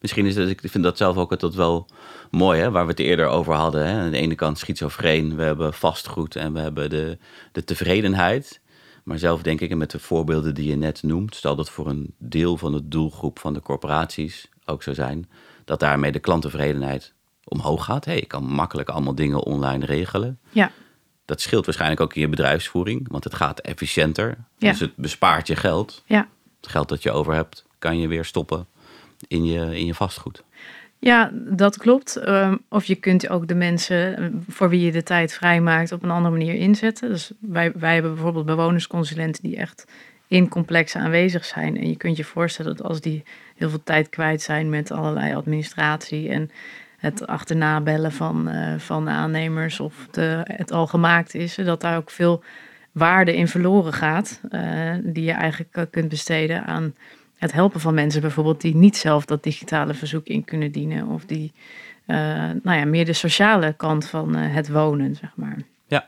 misschien 0.00 0.26
is 0.26 0.36
het, 0.36 0.50
ik 0.50 0.70
vind 0.70 0.84
dat 0.84 0.96
zelf 0.96 1.16
ook 1.16 1.30
altijd 1.30 1.54
wel 1.54 1.88
mooi, 2.30 2.60
hè, 2.60 2.70
waar 2.70 2.84
we 2.84 2.90
het 2.90 3.00
eerder 3.00 3.26
over 3.26 3.54
hadden. 3.54 3.86
Hè. 3.86 3.98
Aan 4.00 4.10
de 4.10 4.18
ene 4.18 4.34
kant 4.34 4.58
schizofreen, 4.58 5.36
we 5.36 5.42
hebben 5.42 5.74
vastgoed 5.74 6.36
en 6.36 6.52
we 6.52 6.60
hebben 6.60 6.90
de, 6.90 7.18
de 7.52 7.64
tevredenheid. 7.64 8.60
Maar 9.04 9.18
zelf 9.18 9.42
denk 9.42 9.60
ik, 9.60 9.70
en 9.70 9.78
met 9.78 9.90
de 9.90 9.98
voorbeelden 9.98 10.54
die 10.54 10.68
je 10.68 10.76
net 10.76 11.02
noemt, 11.02 11.34
stel 11.34 11.56
dat 11.56 11.70
voor 11.70 11.86
een 11.86 12.14
deel 12.18 12.56
van 12.56 12.72
de 12.72 12.88
doelgroep 12.88 13.38
van 13.38 13.54
de 13.54 13.60
corporaties 13.60 14.48
ook 14.64 14.82
zo 14.82 14.94
zijn, 14.94 15.30
dat 15.64 15.80
daarmee 15.80 16.12
de 16.12 16.18
klanttevredenheid 16.18 17.14
omhoog 17.44 17.84
gaat. 17.84 18.04
Hey, 18.04 18.18
ik 18.18 18.28
kan 18.28 18.44
makkelijk 18.44 18.88
allemaal 18.88 19.14
dingen 19.14 19.42
online 19.42 19.84
regelen. 19.84 20.38
Ja. 20.50 20.70
Dat 21.24 21.40
scheelt 21.40 21.64
waarschijnlijk 21.64 22.00
ook 22.00 22.14
in 22.14 22.20
je 22.20 22.28
bedrijfsvoering, 22.28 23.08
want 23.10 23.24
het 23.24 23.34
gaat 23.34 23.60
efficiënter. 23.60 24.36
Ja. 24.58 24.70
Dus 24.70 24.80
het 24.80 24.96
bespaart 24.96 25.46
je 25.46 25.56
geld. 25.56 26.02
Ja. 26.06 26.28
Het 26.60 26.70
geld 26.70 26.88
dat 26.88 27.02
je 27.02 27.10
over 27.10 27.34
hebt, 27.34 27.64
kan 27.78 27.98
je 27.98 28.08
weer 28.08 28.24
stoppen 28.24 28.66
in 29.28 29.44
je, 29.44 29.78
in 29.78 29.86
je 29.86 29.94
vastgoed. 29.94 30.42
Ja, 31.04 31.30
dat 31.34 31.76
klopt. 31.76 32.16
Ehm, 32.16 32.56
of 32.68 32.84
je 32.84 32.94
kunt 32.94 33.28
ook 33.28 33.48
de 33.48 33.54
mensen 33.54 34.16
eh, 34.16 34.26
voor 34.48 34.68
wie 34.68 34.80
je 34.80 34.92
de 34.92 35.02
tijd 35.02 35.32
vrijmaakt 35.32 35.92
op 35.92 36.02
een 36.02 36.10
andere 36.10 36.36
manier 36.36 36.54
inzetten. 36.54 37.08
Dus 37.08 37.32
wij, 37.40 37.72
wij 37.72 37.92
hebben 37.92 38.14
bijvoorbeeld 38.14 38.46
bewonersconsulenten 38.46 39.42
die 39.42 39.56
echt 39.56 39.86
in 40.28 40.48
complexen 40.48 41.00
aanwezig 41.00 41.44
zijn. 41.44 41.76
En 41.76 41.88
je 41.88 41.96
kunt 41.96 42.16
je 42.16 42.24
voorstellen 42.24 42.76
dat 42.76 42.86
als 42.86 43.00
die 43.00 43.22
heel 43.56 43.68
veel 43.70 43.82
tijd 43.84 44.08
kwijt 44.08 44.42
zijn 44.42 44.68
met 44.68 44.90
allerlei 44.90 45.34
administratie 45.34 46.28
en 46.28 46.50
het 46.96 47.26
achterna 47.26 47.80
bellen 47.80 48.12
van, 48.12 48.48
uh, 48.48 48.78
van 48.78 49.08
aannemers 49.08 49.80
of 49.80 49.94
de, 50.10 50.40
het 50.42 50.72
al 50.72 50.86
gemaakt 50.86 51.34
is, 51.34 51.54
dat 51.54 51.80
daar 51.80 51.96
ook 51.96 52.10
veel 52.10 52.42
waarde 52.92 53.36
in 53.36 53.48
verloren 53.48 53.92
gaat, 53.92 54.40
uh, 54.50 54.94
die 55.02 55.24
je 55.24 55.32
eigenlijk 55.32 55.90
kunt 55.90 56.08
besteden 56.08 56.64
aan 56.64 56.94
het 57.44 57.52
helpen 57.52 57.80
van 57.80 57.94
mensen 57.94 58.20
bijvoorbeeld 58.20 58.60
die 58.60 58.74
niet 58.74 58.96
zelf 58.96 59.24
dat 59.24 59.42
digitale 59.42 59.94
verzoek 59.94 60.26
in 60.26 60.44
kunnen 60.44 60.72
dienen. 60.72 61.06
Of 61.06 61.24
die 61.24 61.52
uh, 62.06 62.16
nou 62.62 62.78
ja, 62.78 62.84
meer 62.84 63.04
de 63.04 63.12
sociale 63.12 63.72
kant 63.76 64.06
van 64.06 64.36
uh, 64.36 64.54
het 64.54 64.68
wonen, 64.68 65.14
zeg 65.14 65.30
maar. 65.34 65.58
Ja, 65.86 66.04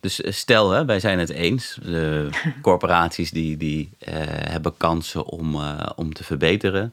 dus 0.00 0.20
eh, 0.20 0.32
stel, 0.32 0.70
hè, 0.70 0.84
wij 0.84 1.00
zijn 1.00 1.18
het 1.18 1.28
eens. 1.28 1.78
De 1.82 2.28
corporaties 2.62 3.30
die, 3.30 3.56
die 3.56 3.90
uh, 3.98 4.14
hebben 4.26 4.76
kansen 4.76 5.26
om, 5.26 5.56
om 5.96 6.12
te 6.12 6.24
verbeteren. 6.24 6.92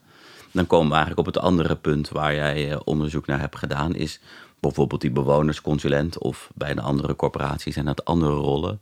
Dan 0.52 0.68
komen 0.68 0.88
we 0.88 0.96
eigenlijk 0.96 1.28
op 1.28 1.34
het 1.34 1.44
andere 1.44 1.76
punt 1.76 2.10
waar 2.10 2.36
jij 2.36 2.80
onderzoek 2.84 3.26
naar 3.26 3.40
hebt 3.40 3.58
gedaan. 3.58 3.96
Is 3.96 4.20
bijvoorbeeld 4.60 5.02
die 5.02 5.12
bewonersconsulent 5.12 6.18
of 6.18 6.50
bij 6.56 6.72
een 6.72 6.82
andere 6.82 7.16
corporatie 7.16 7.74
zijn 7.74 7.86
dat 7.86 8.06
andere 8.06 8.36
rollen. 8.36 8.80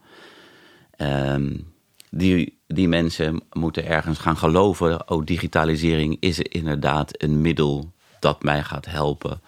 Um, 0.98 1.74
die, 2.10 2.57
die 2.68 2.88
mensen 2.88 3.42
moeten 3.52 3.86
ergens 3.86 4.18
gaan 4.18 4.38
geloven. 4.38 5.10
Oh, 5.10 5.26
digitalisering 5.26 6.18
is 6.20 6.40
inderdaad 6.40 7.22
een 7.24 7.42
middel 7.42 7.92
dat 8.20 8.44
mij 8.44 8.64
gaat 8.64 8.86
helpen. 8.86 9.42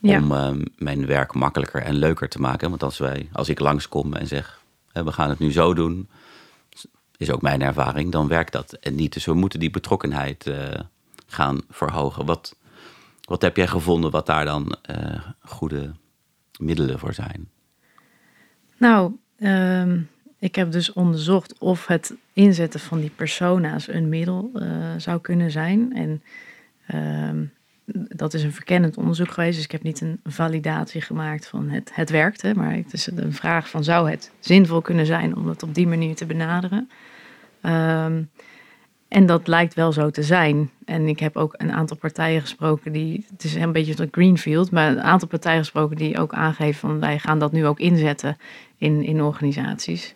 Om 0.00 0.32
ehm, 0.32 0.62
mijn 0.76 1.06
werk 1.06 1.34
makkelijker 1.34 1.82
en 1.82 1.94
leuker 1.94 2.28
te 2.28 2.40
maken. 2.40 2.68
Want 2.70 2.82
als, 2.82 2.98
wij, 2.98 3.28
als 3.32 3.48
ik 3.48 3.58
langskom 3.58 4.14
en 4.14 4.26
zeg, 4.26 4.62
we 4.92 5.12
gaan 5.12 5.28
het 5.28 5.38
nu 5.38 5.52
zo 5.52 5.74
doen, 5.74 6.08
is 7.16 7.30
ook 7.30 7.42
mijn 7.42 7.62
ervaring, 7.62 8.12
dan 8.12 8.28
werkt 8.28 8.52
dat 8.52 8.72
en 8.72 8.94
niet. 8.94 9.12
Dus 9.12 9.24
we 9.24 9.34
moeten 9.34 9.60
die 9.60 9.70
betrokkenheid 9.70 10.46
uh, 10.46 10.56
gaan 11.26 11.60
verhogen. 11.70 12.26
Wat, 12.26 12.56
wat 13.24 13.42
heb 13.42 13.56
jij 13.56 13.66
gevonden 13.66 14.10
wat 14.10 14.26
daar 14.26 14.44
dan 14.44 14.76
uh, 14.90 15.28
goede 15.40 15.92
middelen 16.58 16.98
voor 16.98 17.14
zijn? 17.14 17.48
Nou, 18.76 19.12
um, 19.38 20.08
ik 20.44 20.54
heb 20.54 20.72
dus 20.72 20.92
onderzocht 20.92 21.58
of 21.58 21.86
het 21.86 22.14
inzetten 22.32 22.80
van 22.80 23.00
die 23.00 23.10
persona's 23.10 23.88
een 23.88 24.08
middel 24.08 24.50
uh, 24.54 24.66
zou 24.96 25.20
kunnen 25.20 25.50
zijn. 25.50 25.92
En 25.94 26.22
uh, 26.94 27.48
dat 28.16 28.34
is 28.34 28.42
een 28.42 28.52
verkennend 28.52 28.96
onderzoek 28.96 29.30
geweest. 29.30 29.54
Dus 29.54 29.64
ik 29.64 29.72
heb 29.72 29.82
niet 29.82 30.00
een 30.00 30.20
validatie 30.24 31.00
gemaakt 31.00 31.46
van 31.46 31.68
het, 31.68 31.90
het 31.94 32.10
werkt. 32.10 32.54
Maar 32.54 32.72
het 32.74 32.92
is 32.92 33.06
een 33.06 33.32
vraag 33.32 33.68
van 33.68 33.84
zou 33.84 34.10
het 34.10 34.32
zinvol 34.38 34.80
kunnen 34.80 35.06
zijn 35.06 35.36
om 35.36 35.48
het 35.48 35.62
op 35.62 35.74
die 35.74 35.86
manier 35.86 36.14
te 36.14 36.26
benaderen. 36.26 36.90
Um, 37.62 38.30
en 39.14 39.26
dat 39.26 39.46
lijkt 39.46 39.74
wel 39.74 39.92
zo 39.92 40.10
te 40.10 40.22
zijn. 40.22 40.70
En 40.84 41.08
ik 41.08 41.20
heb 41.20 41.36
ook 41.36 41.54
een 41.56 41.72
aantal 41.72 41.96
partijen 41.96 42.40
gesproken 42.40 42.92
die, 42.92 43.26
het 43.30 43.44
is 43.44 43.54
een 43.54 43.72
beetje 43.72 43.94
een 44.02 44.08
greenfield, 44.10 44.70
maar 44.70 44.90
een 44.90 45.02
aantal 45.02 45.28
partijen 45.28 45.58
gesproken 45.58 45.96
die 45.96 46.18
ook 46.18 46.34
aangeven 46.34 46.80
van 46.80 47.00
wij 47.00 47.18
gaan 47.18 47.38
dat 47.38 47.52
nu 47.52 47.66
ook 47.66 47.78
inzetten 47.78 48.36
in, 48.78 49.02
in 49.02 49.22
organisaties. 49.22 50.14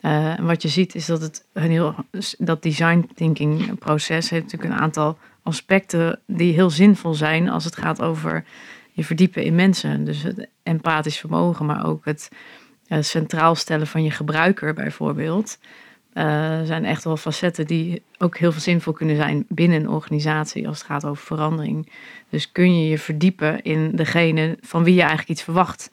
En 0.00 0.44
wat 0.44 0.62
je 0.62 0.68
ziet 0.68 0.94
is 0.94 1.06
dat 1.06 1.20
het 1.20 1.46
heel, 1.52 1.94
dat 2.38 2.62
design 2.62 3.10
thinking 3.14 3.78
proces 3.78 4.30
heeft 4.30 4.44
natuurlijk 4.44 4.72
een 4.72 4.80
aantal 4.80 5.18
aspecten 5.42 6.20
die 6.26 6.52
heel 6.52 6.70
zinvol 6.70 7.14
zijn 7.14 7.48
als 7.48 7.64
het 7.64 7.76
gaat 7.76 8.02
over 8.02 8.44
je 8.92 9.04
verdiepen 9.04 9.44
in 9.44 9.54
mensen. 9.54 10.04
Dus 10.04 10.22
het 10.22 10.48
empathisch 10.62 11.18
vermogen, 11.18 11.66
maar 11.66 11.86
ook 11.86 12.04
het 12.04 12.30
uh, 12.88 12.98
centraal 13.00 13.54
stellen 13.54 13.86
van 13.86 14.02
je 14.02 14.10
gebruiker 14.10 14.74
bijvoorbeeld. 14.74 15.58
Uh, 16.14 16.62
zijn 16.62 16.84
echt 16.84 17.04
wel 17.04 17.16
facetten 17.16 17.66
die 17.66 18.02
ook 18.18 18.36
heel 18.36 18.52
veel 18.52 18.60
zinvol 18.60 18.92
kunnen 18.92 19.16
zijn 19.16 19.44
binnen 19.48 19.80
een 19.80 19.88
organisatie 19.88 20.68
als 20.68 20.78
het 20.78 20.86
gaat 20.86 21.04
over 21.04 21.24
verandering. 21.24 21.92
Dus 22.28 22.52
kun 22.52 22.80
je 22.80 22.88
je 22.88 22.98
verdiepen 22.98 23.62
in 23.62 23.90
degene 23.96 24.58
van 24.60 24.84
wie 24.84 24.94
je 24.94 25.00
eigenlijk 25.00 25.30
iets 25.30 25.42
verwacht. 25.42 25.90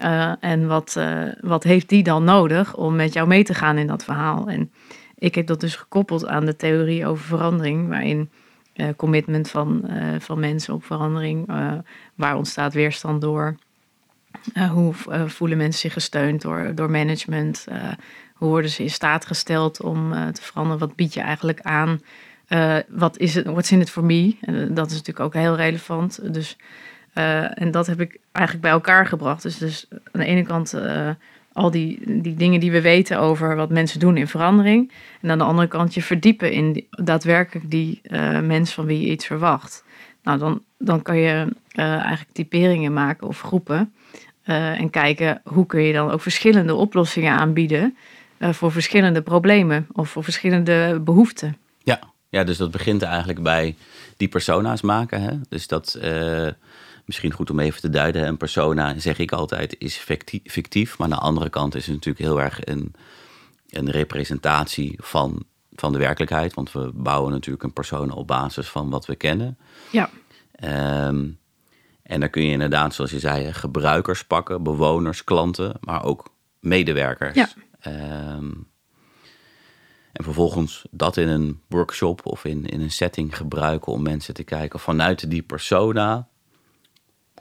Uh, 0.00 0.32
en 0.40 0.66
wat, 0.66 0.94
uh, 0.98 1.22
wat 1.40 1.64
heeft 1.64 1.88
die 1.88 2.02
dan 2.02 2.24
nodig 2.24 2.76
om 2.76 2.96
met 2.96 3.12
jou 3.12 3.28
mee 3.28 3.44
te 3.44 3.54
gaan 3.54 3.78
in 3.78 3.86
dat 3.86 4.04
verhaal? 4.04 4.48
En 4.48 4.72
ik 5.14 5.34
heb 5.34 5.46
dat 5.46 5.60
dus 5.60 5.76
gekoppeld 5.76 6.26
aan 6.26 6.44
de 6.44 6.56
theorie 6.56 7.06
over 7.06 7.24
verandering, 7.24 7.88
waarin 7.88 8.30
uh, 8.74 8.88
commitment 8.96 9.50
van, 9.50 9.90
van 10.18 10.40
mensen 10.40 10.74
op 10.74 10.84
verandering, 10.84 11.48
waar 12.14 12.36
ontstaat 12.36 12.74
weerstand 12.74 13.20
door? 13.20 13.56
hoe 14.70 14.94
voelen 15.26 15.58
mensen 15.58 15.80
zich 15.80 15.92
gesteund 15.92 16.42
door, 16.42 16.74
door 16.74 16.90
management? 16.90 17.66
hoe 18.34 18.48
worden 18.48 18.70
ze 18.70 18.82
in 18.82 18.90
staat 18.90 19.26
gesteld 19.26 19.82
om 19.82 20.10
te 20.32 20.42
veranderen? 20.42 20.78
Wat 20.78 20.96
bied 20.96 21.14
je 21.14 21.20
eigenlijk 21.20 21.60
aan? 21.60 22.00
wat 22.88 23.18
is 23.18 23.34
het? 23.34 23.46
What's 23.46 23.70
in 23.70 23.80
it 23.80 23.90
for 23.90 24.04
me? 24.04 24.36
dat 24.70 24.86
is 24.86 24.96
natuurlijk 24.96 25.20
ook 25.20 25.34
heel 25.34 25.56
relevant. 25.56 26.34
Dus 26.34 26.56
uh, 27.14 27.60
en 27.60 27.70
dat 27.70 27.86
heb 27.86 28.00
ik 28.00 28.18
eigenlijk 28.32 28.64
bij 28.66 28.74
elkaar 28.74 29.06
gebracht. 29.06 29.42
Dus, 29.42 29.58
dus 29.58 29.86
aan 29.90 30.20
de 30.20 30.26
ene 30.26 30.42
kant 30.42 30.74
uh, 30.74 31.10
al 31.52 31.70
die, 31.70 32.20
die 32.22 32.34
dingen 32.34 32.60
die 32.60 32.72
we 32.72 32.80
weten 32.80 33.18
over 33.18 33.56
wat 33.56 33.70
mensen 33.70 34.00
doen 34.00 34.16
in 34.16 34.28
verandering. 34.28 34.92
En 35.20 35.30
aan 35.30 35.38
de 35.38 35.44
andere 35.44 35.68
kant 35.68 35.94
je 35.94 36.02
verdiepen 36.02 36.52
in 36.52 36.86
daadwerkelijk 36.90 37.70
die 37.70 38.00
uh, 38.02 38.40
mens 38.40 38.72
van 38.72 38.86
wie 38.86 39.00
je 39.00 39.10
iets 39.10 39.26
verwacht. 39.26 39.84
Nou, 40.22 40.38
dan, 40.38 40.62
dan 40.78 41.02
kan 41.02 41.16
je 41.16 41.48
eigenlijk 41.74 42.32
typeringen 42.32 42.92
maken 42.92 43.26
of 43.26 43.40
groepen. 43.40 43.92
en 44.44 44.90
kijken 44.90 45.40
hoe 45.44 45.66
kun 45.66 45.82
je 45.82 45.92
dan 45.92 46.10
ook 46.10 46.20
verschillende 46.20 46.74
oplossingen 46.74 47.32
aanbieden 47.32 47.96
voor 48.38 48.72
verschillende 48.72 49.22
problemen 49.22 49.86
of 49.92 50.10
voor 50.10 50.24
verschillende 50.24 51.00
behoeften. 51.04 51.56
Ja, 51.82 51.98
Ja, 52.28 52.44
dus 52.44 52.56
dat 52.56 52.70
begint 52.70 53.02
eigenlijk 53.02 53.42
bij 53.42 53.76
die 54.16 54.28
persona's 54.28 54.80
maken. 54.80 55.22
Hè? 55.22 55.38
Dus 55.48 55.66
dat, 55.66 55.98
misschien 57.12 57.32
goed 57.32 57.50
om 57.50 57.60
even 57.60 57.80
te 57.80 57.90
duiden. 57.90 58.26
Een 58.26 58.36
persona, 58.36 58.98
zeg 58.98 59.18
ik 59.18 59.32
altijd, 59.32 59.76
is 59.78 59.96
fictief. 60.44 60.98
Maar 60.98 61.08
aan 61.08 61.18
de 61.18 61.20
andere 61.20 61.50
kant 61.50 61.74
is 61.74 61.86
het 61.86 61.94
natuurlijk 61.94 62.24
heel 62.24 62.40
erg 62.40 62.66
een, 62.66 62.94
een 63.68 63.90
representatie 63.90 64.98
van, 65.02 65.44
van 65.72 65.92
de 65.92 65.98
werkelijkheid. 65.98 66.54
Want 66.54 66.72
we 66.72 66.90
bouwen 66.94 67.32
natuurlijk 67.32 67.64
een 67.64 67.72
persona 67.72 68.14
op 68.14 68.26
basis 68.26 68.68
van 68.68 68.90
wat 68.90 69.06
we 69.06 69.14
kennen. 69.14 69.58
Ja. 69.90 70.10
Um, 71.08 71.38
en 72.02 72.20
dan 72.20 72.30
kun 72.30 72.44
je 72.44 72.52
inderdaad, 72.52 72.94
zoals 72.94 73.10
je 73.10 73.18
zei, 73.18 73.52
gebruikers 73.52 74.24
pakken, 74.24 74.62
bewoners, 74.62 75.24
klanten, 75.24 75.76
maar 75.80 76.04
ook 76.04 76.34
medewerkers. 76.60 77.34
Ja. 77.34 77.48
Um, 78.36 78.70
en 80.12 80.24
vervolgens 80.24 80.84
dat 80.90 81.16
in 81.16 81.28
een 81.28 81.60
workshop 81.68 82.26
of 82.26 82.44
in, 82.44 82.66
in 82.66 82.80
een 82.80 82.90
setting 82.90 83.36
gebruiken 83.36 83.92
om 83.92 84.02
mensen 84.02 84.34
te 84.34 84.44
kijken 84.44 84.80
vanuit 84.80 85.30
die 85.30 85.42
persona. 85.42 86.30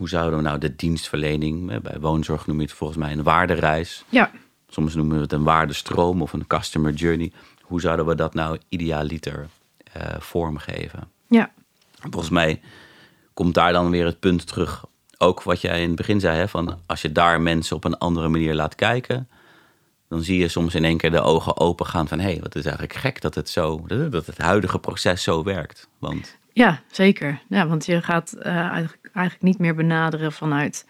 Hoe 0.02 0.10
zouden 0.10 0.38
we 0.38 0.46
nou 0.46 0.58
de 0.58 0.76
dienstverlening, 0.76 1.82
bij 1.82 2.00
woonzorg 2.00 2.48
noem 2.48 2.56
je 2.58 2.64
het 2.64 2.74
volgens 2.74 3.00
mij 3.00 3.12
een 3.12 3.24
waardereis. 3.24 4.04
Ja. 4.10 4.32
Soms 4.70 4.96
noemen 4.96 5.16
we 5.16 5.22
het 5.22 5.32
een 5.32 5.44
waardestroom 5.44 6.22
of 6.22 6.34
een 6.34 6.48
customer 6.48 6.94
journey. 6.94 7.32
Hoe 7.62 7.82
zouden 7.82 8.06
we 8.06 8.16
dat 8.16 8.34
nou 8.34 8.60
idealiter 8.70 9.48
uh, 9.98 10.04
vormgeven? 10.20 11.12
Ja. 11.28 11.52
Volgens 12.00 12.30
mij 12.30 12.62
komt 13.34 13.54
daar 13.54 13.74
dan 13.74 13.90
weer 13.90 14.06
het 14.06 14.20
punt 14.20 14.48
terug. 14.48 14.86
Ook 15.18 15.44
wat 15.44 15.62
jij 15.62 15.82
in 15.82 15.88
het 15.88 15.96
begin 15.96 16.20
zei, 16.20 16.38
hè, 16.38 16.48
van 16.48 16.80
als 16.86 17.02
je 17.02 17.12
daar 17.12 17.42
mensen 17.42 17.76
op 17.76 17.84
een 17.84 17.98
andere 17.98 18.28
manier 18.28 18.54
laat 18.54 18.76
kijken, 18.76 19.30
dan 20.08 20.24
zie 20.24 20.38
je 20.38 20.48
soms 20.48 20.76
in 20.76 20.86
één 20.86 20.98
keer 20.98 21.12
de 21.12 21.22
ogen 21.22 21.58
open 21.58 21.86
gaan 21.86 22.08
van 22.08 22.20
hé, 22.20 22.32
hey, 22.32 22.40
wat 22.42 22.56
is 22.56 22.64
eigenlijk 22.64 22.96
gek 22.96 23.22
dat 23.22 23.36
het 23.36 23.50
zo, 23.50 23.86
dat 23.88 24.26
het 24.26 24.38
huidige 24.38 24.80
proces 24.80 25.24
zo 25.24 25.44
werkt. 25.44 25.88
Want... 26.00 26.40
Ja, 26.54 26.82
zeker. 26.92 27.42
Ja, 27.48 27.68
want 27.68 27.86
je 27.86 28.02
gaat 28.02 28.36
uh, 28.38 28.46
eigenlijk, 28.46 29.10
eigenlijk 29.14 29.46
niet 29.46 29.60
meer 29.60 29.76
benaderen 29.76 30.32
vanuit 30.32 30.88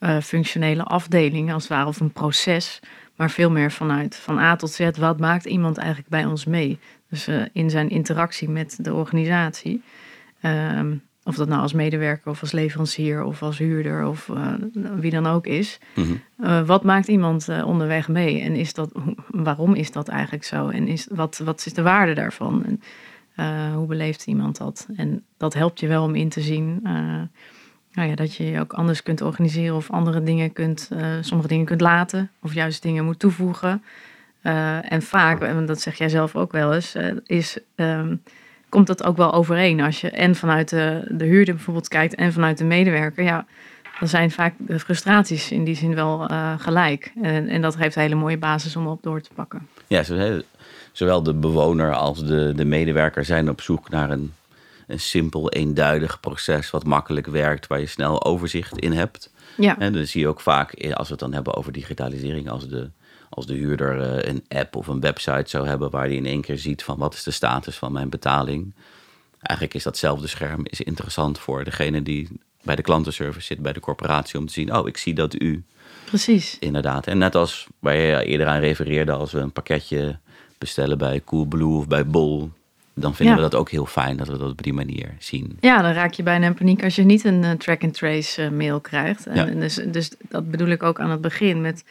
uh, 0.00 0.20
functionele 0.20 0.82
afdelingen 0.82 1.54
als 1.54 1.62
het 1.62 1.72
ware 1.72 1.86
of 1.86 2.00
een 2.00 2.12
proces, 2.12 2.80
maar 3.16 3.30
veel 3.30 3.50
meer 3.50 3.72
vanuit 3.72 4.16
van 4.16 4.38
A 4.38 4.56
tot 4.56 4.70
Z. 4.70 4.90
Wat 4.98 5.18
maakt 5.18 5.44
iemand 5.44 5.76
eigenlijk 5.76 6.08
bij 6.08 6.24
ons 6.24 6.44
mee? 6.44 6.78
Dus 7.08 7.28
uh, 7.28 7.42
in 7.52 7.70
zijn 7.70 7.88
interactie 7.88 8.48
met 8.48 8.78
de 8.80 8.94
organisatie. 8.94 9.82
Um, 10.42 11.02
of 11.26 11.34
dat 11.34 11.48
nou 11.48 11.60
als 11.60 11.72
medewerker 11.72 12.30
of 12.30 12.40
als 12.40 12.52
leverancier 12.52 13.24
of 13.24 13.42
als 13.42 13.58
huurder 13.58 14.06
of 14.06 14.30
wie 14.72 15.10
dan 15.10 15.26
ook 15.26 15.46
is. 15.46 15.78
Mm 15.94 16.20
uh, 16.40 16.66
wat 16.66 16.84
maakt 16.84 17.08
iemand 17.08 17.48
onderweg 17.64 18.08
mee? 18.08 18.40
En 18.40 18.54
is 18.54 18.74
dat, 18.74 18.92
waarom 19.26 19.74
is 19.74 19.92
dat 19.92 20.08
eigenlijk 20.08 20.44
zo? 20.44 20.68
En 20.68 20.88
is, 20.88 21.08
wat, 21.10 21.40
wat 21.44 21.66
is 21.66 21.72
de 21.72 21.82
waarde 21.82 22.14
daarvan? 22.14 22.64
En 22.64 22.80
hoe 23.74 23.86
beleeft 23.86 24.26
iemand 24.26 24.56
dat? 24.56 24.88
En 24.96 25.24
dat 25.36 25.54
helpt 25.54 25.80
je 25.80 25.86
wel 25.86 26.02
om 26.02 26.14
in 26.14 26.28
te 26.28 26.40
zien 26.40 26.80
nou 27.92 28.08
ja, 28.08 28.14
dat 28.14 28.34
je 28.34 28.50
je 28.50 28.60
ook 28.60 28.72
anders 28.72 29.02
kunt 29.02 29.20
organiseren 29.20 29.76
of 29.76 29.90
andere 29.90 30.22
dingen 30.22 30.52
kunt, 30.52 30.90
sommige 31.20 31.48
dingen 31.48 31.64
kunt 31.64 31.80
laten 31.80 32.30
of 32.42 32.54
juist 32.54 32.82
dingen 32.82 33.04
moet 33.04 33.18
toevoegen. 33.18 33.82
en 34.88 35.02
vaak, 35.02 35.40
en 35.40 35.66
dat 35.66 35.80
zeg 35.80 35.98
jij 35.98 36.08
zelf 36.08 36.36
ook 36.36 36.52
wel 36.52 36.74
eens, 36.74 36.96
is. 37.26 37.58
Um, 37.76 38.22
komt 38.74 38.86
dat 38.86 39.04
ook 39.04 39.16
wel 39.16 39.32
overeen. 39.32 39.80
Als 39.80 40.00
je 40.00 40.10
en 40.10 40.34
vanuit 40.34 40.68
de, 40.68 41.04
de 41.08 41.24
huurder 41.24 41.54
bijvoorbeeld 41.54 41.88
kijkt 41.88 42.14
en 42.14 42.32
vanuit 42.32 42.58
de 42.58 42.64
medewerker, 42.64 43.24
ja, 43.24 43.46
dan 43.98 44.08
zijn 44.08 44.30
vaak 44.30 44.54
de 44.58 44.78
frustraties 44.78 45.50
in 45.50 45.64
die 45.64 45.76
zin 45.76 45.94
wel 45.94 46.30
uh, 46.30 46.54
gelijk. 46.58 47.12
En, 47.22 47.48
en 47.48 47.62
dat 47.62 47.76
geeft 47.76 47.96
een 47.96 48.02
hele 48.02 48.14
mooie 48.14 48.38
basis 48.38 48.76
om 48.76 48.86
op 48.86 49.02
door 49.02 49.20
te 49.20 49.30
pakken. 49.34 49.68
Ja, 49.86 50.02
zowel 50.92 51.22
de 51.22 51.34
bewoner 51.34 51.94
als 51.94 52.24
de, 52.24 52.52
de 52.56 52.64
medewerker 52.64 53.24
zijn 53.24 53.50
op 53.50 53.60
zoek 53.60 53.90
naar 53.90 54.10
een, 54.10 54.32
een 54.86 55.00
simpel, 55.00 55.50
eenduidig 55.50 56.20
proces 56.20 56.70
wat 56.70 56.84
makkelijk 56.84 57.26
werkt, 57.26 57.66
waar 57.66 57.80
je 57.80 57.86
snel 57.86 58.24
overzicht 58.24 58.78
in 58.78 58.92
hebt. 58.92 59.32
Ja. 59.56 59.78
En 59.78 59.92
dan 59.92 60.06
zie 60.06 60.20
je 60.20 60.28
ook 60.28 60.40
vaak, 60.40 60.92
als 60.92 61.06
we 61.06 61.12
het 61.12 61.22
dan 61.22 61.32
hebben 61.32 61.54
over 61.54 61.72
digitalisering, 61.72 62.50
als 62.50 62.68
de 62.68 62.90
als 63.34 63.46
de 63.46 63.54
huurder 63.54 64.00
eh, 64.00 64.32
een 64.32 64.44
app 64.48 64.76
of 64.76 64.86
een 64.86 65.00
website 65.00 65.50
zou 65.50 65.66
hebben 65.66 65.90
waar 65.90 66.04
hij 66.04 66.14
in 66.14 66.26
één 66.26 66.40
keer 66.40 66.58
ziet 66.58 66.82
van 66.82 66.98
wat 66.98 67.14
is 67.14 67.22
de 67.22 67.30
status 67.30 67.76
van 67.76 67.92
mijn 67.92 68.08
betaling. 68.08 68.74
Eigenlijk 69.40 69.76
is 69.76 69.82
datzelfde 69.82 70.26
scherm 70.26 70.60
is 70.64 70.80
interessant 70.80 71.38
voor 71.38 71.64
degene 71.64 72.02
die 72.02 72.28
bij 72.64 72.76
de 72.76 72.82
klantenservice 72.82 73.46
zit, 73.46 73.62
bij 73.62 73.72
de 73.72 73.80
corporatie, 73.80 74.38
om 74.38 74.46
te 74.46 74.52
zien, 74.52 74.74
oh, 74.74 74.88
ik 74.88 74.96
zie 74.96 75.14
dat 75.14 75.40
u. 75.42 75.64
Precies. 76.04 76.56
Inderdaad. 76.60 77.06
En 77.06 77.18
net 77.18 77.34
als 77.34 77.66
waar 77.78 77.96
je 77.96 78.24
eerder 78.24 78.46
aan 78.46 78.60
refereerde, 78.60 79.12
als 79.12 79.32
we 79.32 79.38
een 79.38 79.52
pakketje 79.52 80.18
bestellen 80.58 80.98
bij 80.98 81.22
Coolblue 81.24 81.76
of 81.76 81.88
bij 81.88 82.06
Bol, 82.06 82.50
dan 82.94 83.14
vinden 83.14 83.36
we 83.36 83.40
dat 83.40 83.54
ook 83.54 83.70
heel 83.70 83.86
fijn 83.86 84.16
dat 84.16 84.28
we 84.28 84.38
dat 84.38 84.50
op 84.50 84.62
die 84.62 84.72
manier 84.72 85.14
zien. 85.18 85.56
Ja, 85.60 85.82
dan 85.82 85.92
raak 85.92 86.12
je 86.12 86.22
bijna 86.22 86.46
in 86.46 86.54
paniek 86.54 86.84
als 86.84 86.96
je 86.96 87.02
niet 87.02 87.24
een 87.24 87.42
uh, 87.42 87.50
track-and-trace 87.50 88.42
uh, 88.42 88.50
mail 88.50 88.80
krijgt. 88.80 89.26
En, 89.26 89.54
ja. 89.54 89.60
dus, 89.60 89.74
dus 89.74 90.10
dat 90.28 90.50
bedoel 90.50 90.68
ik 90.68 90.82
ook 90.82 91.00
aan 91.00 91.10
het 91.10 91.20
begin 91.20 91.60
met 91.60 91.84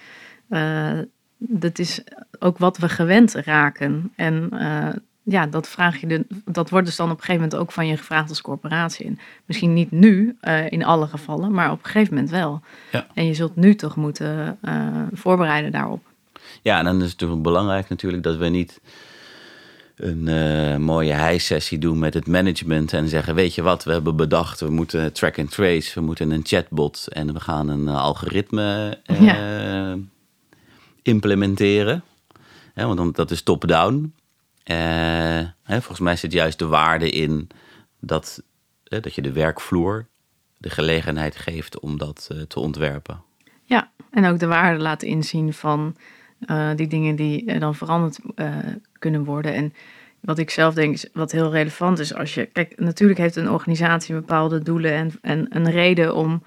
uh, 0.49 0.99
dat 1.37 1.79
is 1.79 2.03
ook 2.39 2.57
wat 2.57 2.77
we 2.77 2.89
gewend 2.89 3.33
raken. 3.33 4.11
En 4.15 4.49
ja, 5.23 5.45
dat, 5.45 5.67
vraag 5.67 6.01
je 6.01 6.07
de, 6.07 6.25
dat 6.45 6.69
wordt 6.69 6.85
dus 6.85 6.95
dan 6.95 7.11
op 7.11 7.17
een 7.17 7.23
gegeven 7.23 7.41
moment 7.41 7.61
ook 7.61 7.71
van 7.71 7.87
je 7.87 7.97
gevraagd 7.97 8.29
als 8.29 8.41
corporatie. 8.41 9.05
En 9.05 9.19
misschien 9.45 9.73
niet 9.73 9.91
nu 9.91 10.37
uh, 10.41 10.71
in 10.71 10.85
alle 10.85 11.07
gevallen, 11.07 11.51
maar 11.51 11.71
op 11.71 11.79
een 11.83 11.89
gegeven 11.89 12.13
moment 12.13 12.31
wel. 12.31 12.61
Ja. 12.91 13.07
En 13.13 13.25
je 13.25 13.33
zult 13.33 13.55
nu 13.55 13.75
toch 13.75 13.95
moeten 13.95 14.57
uh, 14.61 14.87
voorbereiden 15.11 15.71
daarop. 15.71 16.05
Ja, 16.61 16.77
en 16.77 16.85
dan 16.85 16.95
is 16.95 17.01
het 17.01 17.11
natuurlijk 17.11 17.41
belangrijk 17.41 17.89
natuurlijk 17.89 18.23
dat 18.23 18.37
we 18.37 18.47
niet 18.47 18.81
een 19.95 20.27
uh, 20.27 20.77
mooie 20.77 21.13
hijsessie 21.13 21.77
doen 21.77 21.99
met 21.99 22.13
het 22.13 22.27
management 22.27 22.93
en 22.93 23.07
zeggen: 23.07 23.35
Weet 23.35 23.55
je 23.55 23.61
wat, 23.61 23.83
we 23.83 23.91
hebben 23.91 24.15
bedacht, 24.15 24.59
we 24.59 24.69
moeten 24.69 25.13
track 25.13 25.39
and 25.39 25.51
trace, 25.51 25.99
we 25.99 26.05
moeten 26.05 26.31
een 26.31 26.45
chatbot 26.45 27.07
en 27.07 27.33
we 27.33 27.39
gaan 27.39 27.67
een 27.67 27.87
algoritme 27.87 28.97
ja 29.19 29.97
implementeren. 31.03 32.03
want 32.73 32.97
dan, 32.97 33.11
dat 33.11 33.31
is 33.31 33.41
top-down. 33.41 34.13
Uh, 34.71 35.47
volgens 35.67 35.99
mij 35.99 36.15
zit 36.15 36.31
juist 36.31 36.59
de 36.59 36.67
waarde 36.67 37.09
in 37.09 37.47
dat, 37.99 38.43
dat 38.83 39.15
je 39.15 39.21
de 39.21 39.31
werkvloer 39.31 40.07
de 40.57 40.69
gelegenheid 40.69 41.35
geeft 41.35 41.79
om 41.79 41.97
dat 41.97 42.29
uh, 42.31 42.41
te 42.41 42.59
ontwerpen. 42.59 43.21
Ja, 43.63 43.91
en 44.11 44.25
ook 44.25 44.39
de 44.39 44.47
waarde 44.47 44.79
laten 44.79 45.07
inzien 45.07 45.53
van 45.53 45.95
uh, 46.47 46.69
die 46.75 46.87
dingen 46.87 47.15
die 47.15 47.59
dan 47.59 47.75
veranderd 47.75 48.19
kunnen 48.99 49.23
worden. 49.23 49.53
En 49.53 49.73
wat 50.19 50.37
ik 50.37 50.49
zelf 50.49 50.73
denk, 50.73 50.97
wat 51.13 51.31
heel 51.31 51.51
relevant 51.51 51.99
is 51.99 52.13
als 52.13 52.33
je. 52.33 52.45
Kijk, 52.45 52.79
natuurlijk 52.79 53.19
heeft 53.19 53.35
een 53.35 53.49
organisatie 53.49 54.15
bepaalde 54.15 54.59
doelen 54.59 54.93
en, 54.93 55.11
en 55.21 55.47
een 55.49 55.71
reden 55.71 56.15
om 56.15 56.43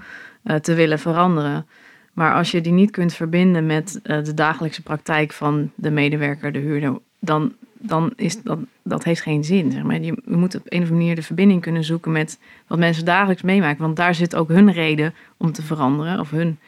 te 0.60 0.74
willen 0.74 0.98
veranderen. 0.98 1.66
Maar 2.12 2.34
als 2.34 2.50
je 2.50 2.60
die 2.60 2.72
niet 2.72 2.90
kunt 2.90 3.14
verbinden 3.14 3.66
met 3.66 4.00
de 4.02 4.34
dagelijkse 4.34 4.82
praktijk 4.82 5.32
van 5.32 5.70
de 5.74 5.90
medewerker, 5.90 6.52
de 6.52 6.58
huurder, 6.58 6.98
dan, 7.18 7.54
dan 7.78 8.12
is 8.16 8.42
dat, 8.42 8.58
dat 8.82 9.04
heeft 9.04 9.20
geen 9.20 9.44
zin. 9.44 9.72
Zeg 9.72 9.82
maar. 9.82 10.00
Je, 10.00 10.22
moet 10.24 10.54
op 10.54 10.62
een 10.64 10.78
of 10.78 10.82
andere 10.82 10.92
manier 10.92 11.14
de 11.14 11.22
verbinding 11.22 11.62
kunnen 11.62 11.84
zoeken 11.84 12.12
met 12.12 12.38
wat 12.66 12.78
mensen 12.78 13.04
dagelijks 13.04 13.42
meemaken. 13.42 13.82
Want 13.82 13.96
daar 13.96 14.14
zit 14.14 14.36
ook 14.36 14.48
hun 14.48 14.72
reden 14.72 15.14
om 15.36 15.52
te 15.52 15.62
veranderen 15.62 16.20
of 16.20 16.30
hun 16.30 16.58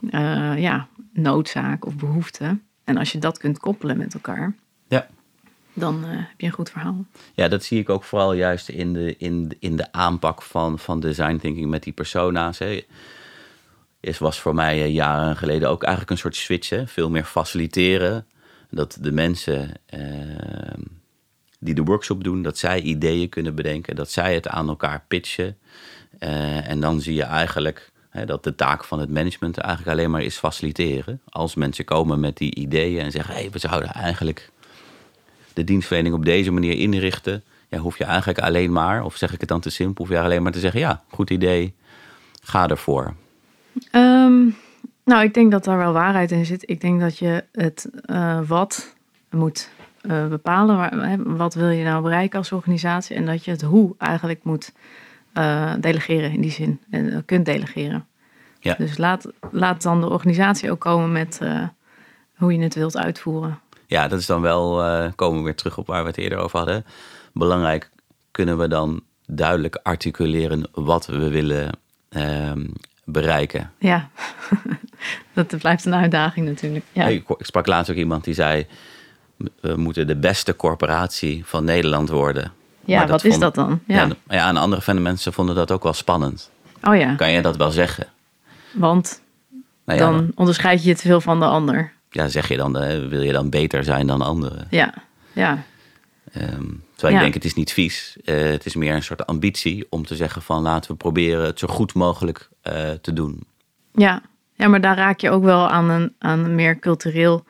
uh, 0.00 0.58
ja, 0.58 0.88
noodzaak 1.12 1.86
of 1.86 1.96
behoefte. 1.96 2.58
En 2.84 2.96
als 2.96 3.12
je 3.12 3.18
dat 3.18 3.38
kunt 3.38 3.58
koppelen 3.58 3.96
met 3.96 4.14
elkaar, 4.14 4.54
ja. 4.88 5.06
dan 5.72 6.04
uh, 6.04 6.10
heb 6.10 6.40
je 6.40 6.46
een 6.46 6.52
goed 6.52 6.70
verhaal. 6.70 7.04
Ja, 7.34 7.48
dat 7.48 7.64
zie 7.64 7.80
ik 7.80 7.88
ook 7.88 8.04
vooral 8.04 8.32
juist 8.32 8.68
in 8.68 8.92
de, 8.92 9.16
in, 9.16 9.56
in 9.58 9.76
de 9.76 9.92
aanpak 9.92 10.42
van, 10.42 10.78
van 10.78 11.00
design 11.00 11.36
thinking 11.36 11.70
met 11.70 11.82
die 11.82 11.92
persona's. 11.92 12.58
Hè 12.58 12.84
is, 14.00 14.18
was 14.18 14.40
voor 14.40 14.54
mij 14.54 14.82
eh, 14.82 14.94
jaren 14.94 15.36
geleden 15.36 15.68
ook 15.68 15.82
eigenlijk 15.82 16.12
een 16.12 16.18
soort 16.18 16.36
switch. 16.36 16.68
Hè? 16.68 16.86
Veel 16.86 17.10
meer 17.10 17.24
faciliteren. 17.24 18.26
Dat 18.70 18.98
de 19.00 19.12
mensen 19.12 19.70
uh, 19.94 20.00
die 21.58 21.74
de 21.74 21.82
workshop 21.82 22.24
doen, 22.24 22.42
dat 22.42 22.58
zij 22.58 22.80
ideeën 22.80 23.28
kunnen 23.28 23.54
bedenken. 23.54 23.96
Dat 23.96 24.10
zij 24.10 24.34
het 24.34 24.48
aan 24.48 24.68
elkaar 24.68 25.04
pitchen. 25.08 25.56
Uh, 26.20 26.68
en 26.68 26.80
dan 26.80 27.00
zie 27.00 27.14
je 27.14 27.22
eigenlijk 27.22 27.92
hè, 28.10 28.26
dat 28.26 28.44
de 28.44 28.54
taak 28.54 28.84
van 28.84 29.00
het 29.00 29.10
management 29.10 29.58
eigenlijk 29.58 29.98
alleen 29.98 30.10
maar 30.10 30.22
is 30.22 30.36
faciliteren. 30.36 31.20
Als 31.28 31.54
mensen 31.54 31.84
komen 31.84 32.20
met 32.20 32.36
die 32.36 32.54
ideeën 32.54 33.04
en 33.04 33.10
zeggen... 33.10 33.34
hé, 33.34 33.40
hey, 33.40 33.50
we 33.50 33.58
zouden 33.58 33.92
eigenlijk 33.92 34.50
de 35.52 35.64
dienstverlening 35.64 36.14
op 36.14 36.24
deze 36.24 36.50
manier 36.50 36.78
inrichten... 36.78 37.42
Ja, 37.70 37.78
hoef 37.78 37.98
je 37.98 38.04
eigenlijk 38.04 38.38
alleen 38.38 38.72
maar, 38.72 39.04
of 39.04 39.16
zeg 39.16 39.32
ik 39.32 39.40
het 39.40 39.48
dan 39.48 39.60
te 39.60 39.70
simpel... 39.70 40.04
hoef 40.04 40.14
je 40.14 40.20
alleen 40.20 40.42
maar 40.42 40.52
te 40.52 40.60
zeggen, 40.60 40.80
ja, 40.80 41.02
goed 41.08 41.30
idee, 41.30 41.74
ga 42.42 42.68
ervoor. 42.68 43.14
Um, 43.92 44.56
nou, 45.08 45.22
ik 45.22 45.34
denk 45.34 45.50
dat 45.50 45.64
daar 45.64 45.78
wel 45.78 45.92
waarheid 45.92 46.30
in 46.30 46.46
zit. 46.46 46.70
Ik 46.70 46.80
denk 46.80 47.00
dat 47.00 47.18
je 47.18 47.44
het 47.52 47.90
uh, 48.06 48.40
wat 48.46 48.94
moet 49.30 49.70
uh, 50.02 50.26
bepalen. 50.26 50.76
Waar, 50.76 51.36
wat 51.36 51.54
wil 51.54 51.68
je 51.68 51.84
nou 51.84 52.02
bereiken 52.02 52.38
als 52.38 52.52
organisatie? 52.52 53.16
En 53.16 53.26
dat 53.26 53.44
je 53.44 53.50
het 53.50 53.62
hoe 53.62 53.94
eigenlijk 53.98 54.44
moet 54.44 54.72
uh, 55.34 55.72
delegeren 55.80 56.32
in 56.32 56.40
die 56.40 56.50
zin. 56.50 56.80
En 56.90 57.24
kunt 57.24 57.44
delegeren. 57.44 58.06
Ja. 58.60 58.74
Dus 58.78 58.98
laat, 58.98 59.26
laat 59.50 59.82
dan 59.82 60.00
de 60.00 60.08
organisatie 60.08 60.70
ook 60.70 60.80
komen 60.80 61.12
met 61.12 61.40
hoe 62.36 62.52
je 62.52 62.62
het 62.62 62.74
wilt 62.74 62.96
uitvoeren. 62.96 63.58
Ja, 63.86 64.08
dat 64.08 64.18
is 64.18 64.26
dan 64.26 64.40
wel, 64.40 64.82
komen 65.14 65.38
we 65.38 65.44
weer 65.44 65.54
terug 65.54 65.78
op 65.78 65.86
waar 65.86 66.02
we 66.02 66.08
het 66.08 66.18
eerder 66.18 66.38
over 66.38 66.58
hadden. 66.58 66.84
belangrijk, 67.32 67.90
kunnen 68.30 68.58
we 68.58 68.68
dan 68.68 69.02
duidelijk 69.26 69.80
articuleren 69.82 70.68
wat 70.72 71.06
we 71.06 71.28
willen 71.28 71.70
ehm, 72.08 72.66
bereiken? 73.04 73.72
Ja, 73.78 74.08
dat 75.48 75.60
blijft 75.60 75.84
een 75.84 75.94
uitdaging 75.94 76.46
natuurlijk. 76.46 76.84
Ja. 76.92 77.06
Ik, 77.06 77.28
ik 77.28 77.46
sprak 77.46 77.66
laatst 77.66 77.90
ook 77.90 77.96
iemand 77.96 78.24
die 78.24 78.34
zei, 78.34 78.66
we 79.60 79.76
moeten 79.76 80.06
de 80.06 80.16
beste 80.16 80.56
corporatie 80.56 81.42
van 81.46 81.64
Nederland 81.64 82.08
worden. 82.08 82.52
Ja, 82.84 83.06
wat 83.06 83.24
is 83.24 83.38
dat 83.38 83.54
dan? 83.54 83.80
Ja. 83.86 83.96
Ja, 83.96 84.08
ja, 84.28 84.48
en 84.48 84.56
andere 84.56 84.82
van 84.82 84.94
de 84.96 85.02
mensen 85.02 85.32
vonden 85.32 85.54
dat 85.54 85.70
ook 85.70 85.82
wel 85.82 85.92
spannend. 85.92 86.50
Oh 86.82 86.96
ja. 86.96 87.14
Kan 87.14 87.30
je 87.30 87.42
dat 87.42 87.56
wel 87.56 87.70
zeggen? 87.70 88.06
Want 88.72 89.22
Nou 89.84 89.98
ja, 89.98 90.10
dan 90.10 90.30
onderscheid 90.34 90.82
je 90.82 90.88
je 90.88 90.94
te 90.94 91.02
veel 91.02 91.20
van 91.20 91.38
de 91.38 91.46
ander. 91.46 91.92
ja, 92.10 92.28
zeg 92.28 92.48
je 92.48 92.56
dan, 92.56 92.72
wil 93.08 93.22
je 93.22 93.32
dan 93.32 93.50
beter 93.50 93.84
zijn 93.84 94.06
dan 94.06 94.22
anderen? 94.22 94.66
Ja, 94.70 94.94
ja, 95.32 95.64
Ehm, 96.32 96.64
terwijl 96.94 97.14
ik 97.14 97.20
denk, 97.20 97.34
het 97.34 97.44
is 97.44 97.54
niet 97.54 97.72
vies. 97.72 98.16
Eh, 98.24 98.50
het 98.50 98.66
is 98.66 98.74
meer 98.74 98.94
een 98.94 99.02
soort 99.02 99.26
ambitie 99.26 99.86
om 99.90 100.06
te 100.06 100.16
zeggen 100.16 100.42
van 100.42 100.62
laten 100.62 100.90
we 100.90 100.96
proberen 100.96 101.44
het 101.44 101.58
zo 101.58 101.66
goed 101.66 101.94
mogelijk 101.94 102.48
eh, 102.62 102.90
te 102.90 103.12
doen. 103.12 103.46
ja. 103.94 104.22
Ja, 104.58 104.68
maar 104.68 104.80
daar 104.80 104.96
raak 104.96 105.20
je 105.20 105.30
ook 105.30 105.44
wel 105.44 105.68
aan 105.68 105.90
een, 105.90 106.14
aan 106.18 106.44
een 106.44 106.54
meer 106.54 106.78
cultureel 106.78 107.44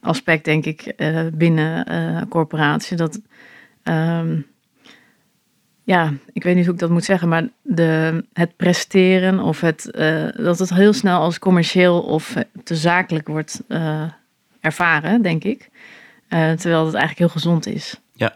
aspect, 0.00 0.44
denk 0.44 0.64
ik, 0.64 0.80
eh, 0.80 1.26
binnen 1.32 1.84
eh 1.84 2.22
corporatie. 2.28 2.96
Dat, 2.96 3.20
ehm, 3.82 4.40
ja, 5.82 6.12
ik 6.32 6.42
weet 6.42 6.54
niet 6.54 6.64
hoe 6.64 6.74
ik 6.74 6.80
dat 6.80 6.90
moet 6.90 7.04
zeggen, 7.04 7.28
maar 7.28 7.48
de, 7.62 8.24
het 8.32 8.56
presteren 8.56 9.38
of 9.38 9.60
het, 9.60 9.90
eh, 9.90 10.28
dat 10.36 10.58
het 10.58 10.74
heel 10.74 10.92
snel 10.92 11.20
als 11.20 11.38
commercieel 11.38 12.00
of 12.00 12.34
te 12.64 12.76
zakelijk 12.76 13.28
wordt 13.28 13.62
ervaren, 14.60 15.22
denk 15.22 15.44
ik. 15.44 15.70
Terwijl 16.28 16.84
het 16.84 16.94
eigenlijk 16.94 17.18
heel 17.18 17.28
gezond 17.28 17.66
is. 17.66 18.00
Ja, 18.12 18.34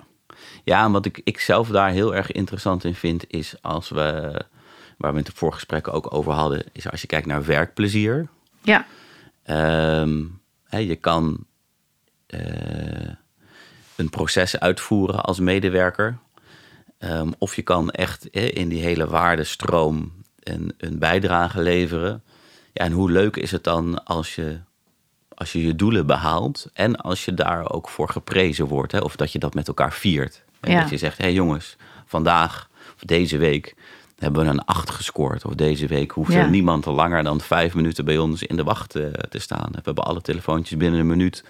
ja 0.64 0.84
en 0.84 0.92
wat 0.92 1.06
ik, 1.06 1.20
ik 1.24 1.40
zelf 1.40 1.68
daar 1.68 1.90
heel 1.90 2.14
erg 2.14 2.32
interessant 2.32 2.84
in 2.84 2.94
vind, 2.94 3.24
is 3.28 3.54
als 3.60 3.88
we, 3.88 4.40
waar 4.98 5.12
we 5.12 5.16
het 5.18 5.26
in 5.26 5.32
het 5.32 5.40
voorgesprek 5.40 5.88
ook 5.88 6.14
over 6.14 6.32
hadden, 6.32 6.64
is 6.72 6.90
als 6.90 7.00
je 7.00 7.06
kijkt 7.06 7.26
naar 7.26 7.44
werkplezier. 7.44 8.28
Ja, 8.62 8.86
Ehm, 9.42 10.24
je 10.70 10.96
kan 10.96 11.46
eh, 12.26 13.10
een 13.96 14.10
proces 14.10 14.58
uitvoeren 14.60 15.20
als 15.20 15.38
medewerker. 15.38 16.18
Ehm, 16.98 17.30
of 17.38 17.56
je 17.56 17.62
kan 17.62 17.90
echt 17.90 18.26
in 18.26 18.68
die 18.68 18.82
hele 18.82 19.06
waardestroom 19.06 20.12
een, 20.42 20.74
een 20.78 20.98
bijdrage 20.98 21.60
leveren. 21.60 22.22
Ja, 22.72 22.84
en 22.84 22.92
hoe 22.92 23.10
leuk 23.10 23.36
is 23.36 23.50
het 23.50 23.64
dan 23.64 24.04
als 24.04 24.34
je, 24.34 24.58
als 25.34 25.52
je 25.52 25.66
je 25.66 25.74
doelen 25.76 26.06
behaalt 26.06 26.70
en 26.72 26.96
als 26.96 27.24
je 27.24 27.34
daar 27.34 27.70
ook 27.70 27.88
voor 27.88 28.08
geprezen 28.08 28.66
wordt, 28.66 28.92
hè, 28.92 28.98
of 28.98 29.16
dat 29.16 29.32
je 29.32 29.38
dat 29.38 29.54
met 29.54 29.68
elkaar 29.68 29.92
viert. 29.92 30.44
En 30.60 30.72
Ja. 30.72 30.80
dat 30.80 30.90
je 30.90 30.98
zegt, 30.98 31.18
hé 31.18 31.24
hey 31.24 31.32
jongens, 31.32 31.76
vandaag 32.06 32.68
of 32.94 33.02
deze 33.04 33.36
week 33.38 33.74
hebben 34.18 34.44
we 34.44 34.50
een 34.50 34.64
8 34.64 34.90
gescoord. 34.90 35.44
Of 35.44 35.54
deze 35.54 35.86
week 35.86 36.10
hoeft 36.10 36.32
Ja. 36.32 36.38
er 36.40 36.50
niemand 36.50 36.84
langer 36.84 37.22
dan 37.22 37.40
vijf 37.40 37.74
minuten 37.74 38.04
bij 38.04 38.18
ons 38.18 38.42
in 38.42 38.56
de 38.56 38.64
wacht 38.64 38.94
eh, 38.94 39.06
te 39.06 39.38
staan. 39.38 39.68
We 39.72 39.78
hebben 39.82 40.04
alle 40.04 40.20
telefoontjes 40.20 40.78
binnen 40.78 41.00
een 41.00 41.06
minuut 41.06 41.44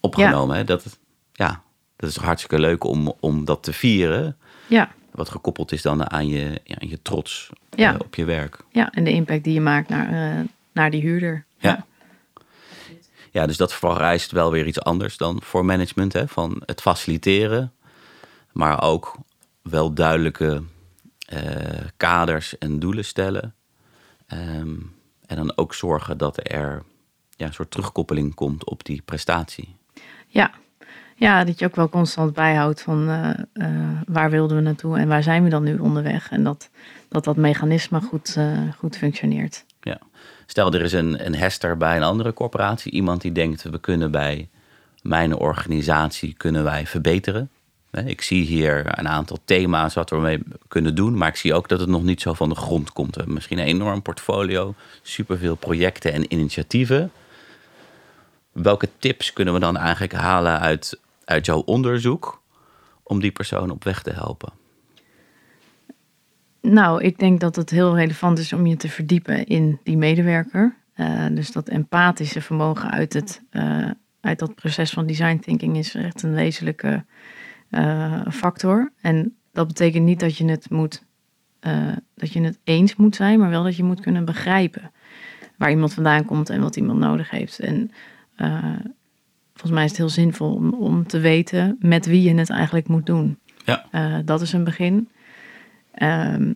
opgenomen. 0.00 0.56
Hè? 0.56 0.64
Dat, 0.64 0.98
ja, 1.32 1.62
dat 1.96 2.08
is 2.08 2.14
toch 2.14 2.24
hartstikke 2.24 2.58
leuk 2.60 2.84
om, 2.84 3.12
om 3.20 3.44
dat 3.44 3.62
te 3.62 3.72
vieren. 3.72 4.36
ja, 4.66 4.90
Wat 5.10 5.28
gekoppeld 5.28 5.72
is 5.72 5.82
dan 5.82 6.10
aan 6.10 6.28
je, 6.28 6.60
ja, 6.64 6.76
aan 6.78 6.88
je 6.88 7.02
trots 7.02 7.50
eh, 7.70 7.78
Ja. 7.78 7.94
op 7.98 8.14
je 8.14 8.24
werk. 8.24 8.58
ja. 8.70 8.90
En 8.90 9.04
de 9.04 9.12
impact 9.12 9.44
die 9.44 9.54
je 9.54 9.60
maakt 9.60 9.88
naar, 9.88 10.36
eh, 10.38 10.44
naar 10.72 10.90
die 10.90 11.00
huurder. 11.00 11.44
Ja. 11.58 11.86
Ja, 13.30 13.46
dus 13.46 13.56
dat 13.56 13.72
vereist 13.74 14.30
wel 14.30 14.50
weer 14.50 14.66
iets 14.66 14.80
anders 14.80 15.16
dan 15.16 15.40
voor 15.42 15.64
management. 15.64 16.12
Hè? 16.12 16.28
Van 16.28 16.62
het 16.66 16.80
faciliteren, 16.80 17.72
maar 18.52 18.82
ook 18.82 19.16
wel 19.62 19.92
duidelijke 19.94 20.62
kaders 21.96 22.58
en 22.58 22.78
doelen 22.78 23.04
stellen. 23.04 23.54
Ehm, 24.26 24.76
en 25.26 25.36
dan 25.36 25.56
ook 25.56 25.74
zorgen 25.74 26.18
dat 26.18 26.38
er 26.42 26.82
ja, 27.36 27.46
een 27.46 27.54
soort 27.54 27.70
terugkoppeling 27.70 28.34
komt 28.34 28.64
op 28.64 28.84
die 28.84 29.02
prestatie. 29.04 29.76
Ja. 30.26 30.50
ja, 31.16 31.44
dat 31.44 31.58
je 31.58 31.66
ook 31.66 31.76
wel 31.76 31.88
constant 31.88 32.32
bijhoudt 32.34 32.82
van 32.82 33.08
eh, 33.08 33.30
eh, 33.52 34.00
waar 34.06 34.30
wilden 34.30 34.56
we 34.56 34.62
naartoe 34.62 34.98
en 34.98 35.08
waar 35.08 35.22
zijn 35.22 35.42
we 35.42 35.48
dan 35.48 35.62
nu 35.62 35.78
onderweg. 35.78 36.30
En 36.30 36.44
dat 36.44 36.70
dat, 37.12 37.24
dat 37.24 37.36
mechanisme 37.36 38.00
goed, 38.00 38.34
eh, 38.36 38.58
goed 38.78 38.96
functioneert. 38.96 39.64
Ja. 39.80 39.98
Stel, 40.46 40.72
er 40.72 40.82
is 40.82 40.92
een, 40.92 41.26
een 41.26 41.34
hester 41.34 41.76
bij 41.76 41.96
een 41.96 42.02
andere 42.02 42.32
corporatie. 42.32 42.92
Iemand 42.92 43.20
die 43.20 43.32
denkt, 43.32 43.62
we 43.62 43.80
kunnen 43.80 44.10
bij 44.10 44.48
mijn 45.02 45.36
organisatie 45.36 46.34
kunnen 46.34 46.64
wij 46.64 46.86
verbeteren. 46.86 47.50
Ik 47.92 48.22
zie 48.22 48.44
hier 48.44 48.98
een 48.98 49.08
aantal 49.08 49.38
thema's 49.44 49.94
wat 49.94 50.10
we 50.10 50.16
mee 50.16 50.42
kunnen 50.68 50.94
doen. 50.94 51.16
Maar 51.16 51.28
ik 51.28 51.36
zie 51.36 51.54
ook 51.54 51.68
dat 51.68 51.80
het 51.80 51.88
nog 51.88 52.02
niet 52.02 52.20
zo 52.20 52.32
van 52.32 52.48
de 52.48 52.54
grond 52.54 52.92
komt. 52.92 53.10
We 53.10 53.16
hebben 53.16 53.34
misschien 53.34 53.58
een 53.58 53.64
enorm 53.64 54.02
portfolio. 54.02 54.74
Superveel 55.02 55.54
projecten 55.54 56.12
en 56.12 56.32
initiatieven. 56.32 57.12
Welke 58.52 58.88
tips 58.98 59.32
kunnen 59.32 59.54
we 59.54 59.60
dan 59.60 59.76
eigenlijk 59.76 60.12
halen 60.12 60.60
uit, 60.60 61.00
uit 61.24 61.46
jouw 61.46 61.60
onderzoek... 61.60 62.42
om 63.02 63.20
die 63.20 63.30
persoon 63.30 63.70
op 63.70 63.84
weg 63.84 64.02
te 64.02 64.12
helpen? 64.12 64.52
Nou, 66.60 67.02
ik 67.02 67.18
denk 67.18 67.40
dat 67.40 67.56
het 67.56 67.70
heel 67.70 67.96
relevant 67.96 68.38
is 68.38 68.52
om 68.52 68.66
je 68.66 68.76
te 68.76 68.88
verdiepen 68.88 69.46
in 69.46 69.80
die 69.82 69.96
medewerker. 69.96 70.76
Eh, 70.94 71.26
dus 71.30 71.52
dat 71.52 71.68
empathische 71.68 72.40
vermogen 72.40 72.90
uit, 72.90 73.12
het, 73.12 73.42
eh, 73.50 73.90
uit 74.20 74.38
dat 74.38 74.54
proces 74.54 74.90
van 74.90 75.06
design 75.06 75.38
thinking 75.38 75.76
is 75.76 75.94
echt 75.94 76.22
een 76.22 76.34
wezenlijke 76.34 77.04
eh, 77.72 78.20
factor. 78.30 78.92
En 79.00 79.36
dat 79.52 79.66
betekent 79.66 80.04
niet 80.04 80.20
dat 80.20 80.36
je 80.36 80.44
het 80.44 80.70
moet, 80.70 81.04
eh, 81.60 81.96
dat 82.14 82.32
je 82.32 82.40
het 82.40 82.58
eens 82.64 82.96
moet 82.96 83.16
zijn, 83.16 83.38
maar 83.38 83.50
wel 83.50 83.62
dat 83.62 83.76
je 83.76 83.82
moet 83.82 84.00
kunnen 84.00 84.24
begrijpen 84.24 84.90
waar 85.56 85.70
iemand 85.70 85.94
vandaan 85.94 86.24
komt 86.24 86.50
en 86.50 86.60
wat 86.60 86.76
iemand 86.76 86.98
nodig 86.98 87.30
heeft. 87.30 87.58
En 87.58 87.90
eh, 88.36 88.76
volgens 89.52 89.72
mij 89.72 89.84
is 89.84 89.88
het 89.88 89.98
heel 89.98 90.08
zinvol 90.08 90.54
om, 90.54 90.72
om 90.72 91.06
te 91.06 91.18
weten 91.18 91.76
met 91.80 92.06
wie 92.06 92.22
je 92.22 92.34
het 92.34 92.50
eigenlijk 92.50 92.88
moet 92.88 93.06
doen. 93.06 93.38
Ja. 93.64 94.22
Dat 94.24 94.40
is 94.40 94.52
een 94.52 94.64
begin. 94.64 95.08
Ehm, 95.92 96.52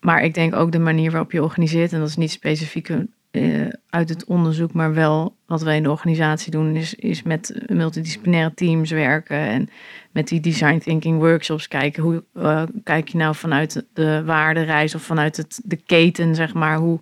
maar 0.00 0.24
ik 0.24 0.34
denk 0.34 0.54
ook 0.54 0.72
de 0.72 0.78
manier 0.78 1.10
waarop 1.10 1.32
je 1.32 1.42
organiseert, 1.42 1.92
en 1.92 1.98
dat 1.98 2.08
is 2.08 2.16
niet 2.16 2.30
specifiek 2.30 2.88
eh, 3.32 3.68
uit 3.90 4.08
het 4.08 4.24
onderzoek, 4.24 4.72
maar 4.72 4.94
wel 4.94 5.36
wat 5.46 5.62
wij 5.62 5.76
in 5.76 5.82
de 5.82 5.90
organisatie 5.90 6.50
doen, 6.50 6.76
is, 6.76 6.94
is 6.94 7.22
met 7.22 7.62
multidisciplinaire 7.66 8.54
teams 8.54 8.90
werken 8.90 9.36
en 9.36 9.70
met 10.10 10.28
die 10.28 10.40
design 10.40 10.78
thinking 10.78 11.18
workshops 11.18 11.68
kijken. 11.68 12.02
Hoe 12.02 12.24
eh, 12.34 12.62
kijk 12.84 13.08
je 13.08 13.18
nou 13.18 13.34
vanuit 13.34 13.84
de 13.92 14.22
waardereis 14.24 14.94
of 14.94 15.02
vanuit 15.02 15.36
het, 15.36 15.60
de 15.64 15.76
keten, 15.76 16.34
zeg 16.34 16.54
maar, 16.54 16.76
hoe, 16.76 17.00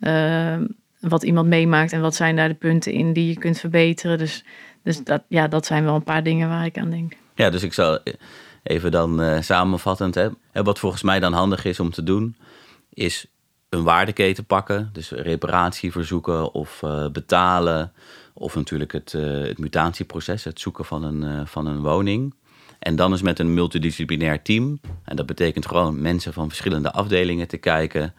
eh, 0.00 0.56
wat 1.00 1.22
iemand 1.22 1.48
meemaakt 1.48 1.92
en 1.92 2.00
wat 2.00 2.14
zijn 2.14 2.36
daar 2.36 2.48
de 2.48 2.54
punten 2.54 2.92
in 2.92 3.12
die 3.12 3.28
je 3.28 3.38
kunt 3.38 3.58
verbeteren. 3.58 4.18
Dus, 4.18 4.44
dus 4.82 5.04
dat, 5.04 5.22
ja, 5.28 5.48
dat 5.48 5.66
zijn 5.66 5.84
wel 5.84 5.94
een 5.94 6.02
paar 6.02 6.22
dingen 6.22 6.48
waar 6.48 6.64
ik 6.64 6.78
aan 6.78 6.90
denk. 6.90 7.12
Ja, 7.34 7.50
dus 7.50 7.62
ik 7.62 7.72
zal 7.72 7.98
even 8.62 8.90
dan 8.90 9.42
samenvattend. 9.42 10.14
Hè, 10.14 10.28
wat 10.52 10.78
volgens 10.78 11.02
mij 11.02 11.20
dan 11.20 11.32
handig 11.32 11.64
is 11.64 11.80
om 11.80 11.90
te 11.90 12.02
doen, 12.02 12.36
is 12.94 13.26
een 13.74 13.82
waardeketen 13.82 14.44
pakken. 14.44 14.90
Dus 14.92 15.10
reparatie 15.10 15.92
verzoeken 15.92 16.52
of 16.52 16.82
eh, 16.82 17.08
betalen. 17.08 17.92
Of 18.32 18.54
natuurlijk 18.54 18.92
het, 18.92 19.14
eh, 19.14 19.22
het 19.22 19.58
mutatieproces, 19.58 20.44
het 20.44 20.60
zoeken 20.60 20.84
van 20.84 21.02
een, 21.02 21.22
eh, 21.22 21.46
van 21.46 21.66
een 21.66 21.80
woning. 21.80 22.34
En 22.78 22.96
dan 22.96 23.12
is 23.12 23.22
met 23.22 23.38
een 23.38 23.54
multidisciplinair 23.54 24.42
team. 24.42 24.80
En 25.04 25.16
dat 25.16 25.26
betekent 25.26 25.66
gewoon 25.66 26.02
mensen 26.02 26.32
van 26.32 26.48
verschillende 26.48 26.92
afdelingen 26.92 27.48
te 27.48 27.56
kijken. 27.56 28.14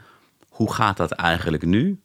Hoe 0.49 0.73
gaat 0.73 0.97
dat 0.97 1.11
eigenlijk 1.11 1.65
nu? 1.65 2.01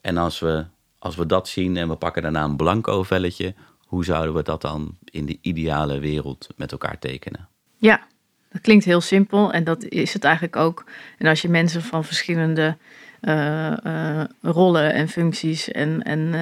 En 0.00 0.16
als 0.16 0.38
we, 0.38 0.64
als 0.98 1.16
we 1.16 1.26
dat 1.26 1.48
zien 1.48 1.76
en 1.76 1.88
we 1.88 1.96
pakken 1.96 2.22
daarna 2.22 2.44
een 2.44 2.56
blanco 2.56 3.02
velletje, 3.02 3.54
hoe 3.86 4.04
zouden 4.04 4.34
we 4.34 4.42
dat 4.42 4.60
dan 4.60 4.96
in 5.04 5.26
de 5.26 5.38
ideale 5.40 5.98
wereld 5.98 6.48
met 6.56 6.72
elkaar 6.72 6.98
tekenen? 6.98 7.48
Ja, 7.76 8.06
dat 8.52 8.60
klinkt 8.60 8.84
heel 8.84 9.00
simpel 9.00 9.52
en 9.52 9.64
dat 9.64 9.84
is 9.84 10.12
het 10.12 10.24
eigenlijk 10.24 10.56
ook. 10.56 10.84
En 11.18 11.26
als 11.26 11.42
je 11.42 11.48
mensen 11.48 11.82
van 11.82 12.04
verschillende 12.04 12.76
eh, 13.20 13.86
eh, 13.86 14.24
rollen 14.40 14.92
en 14.92 15.08
functies 15.08 15.70
en, 15.70 16.02
en 16.02 16.34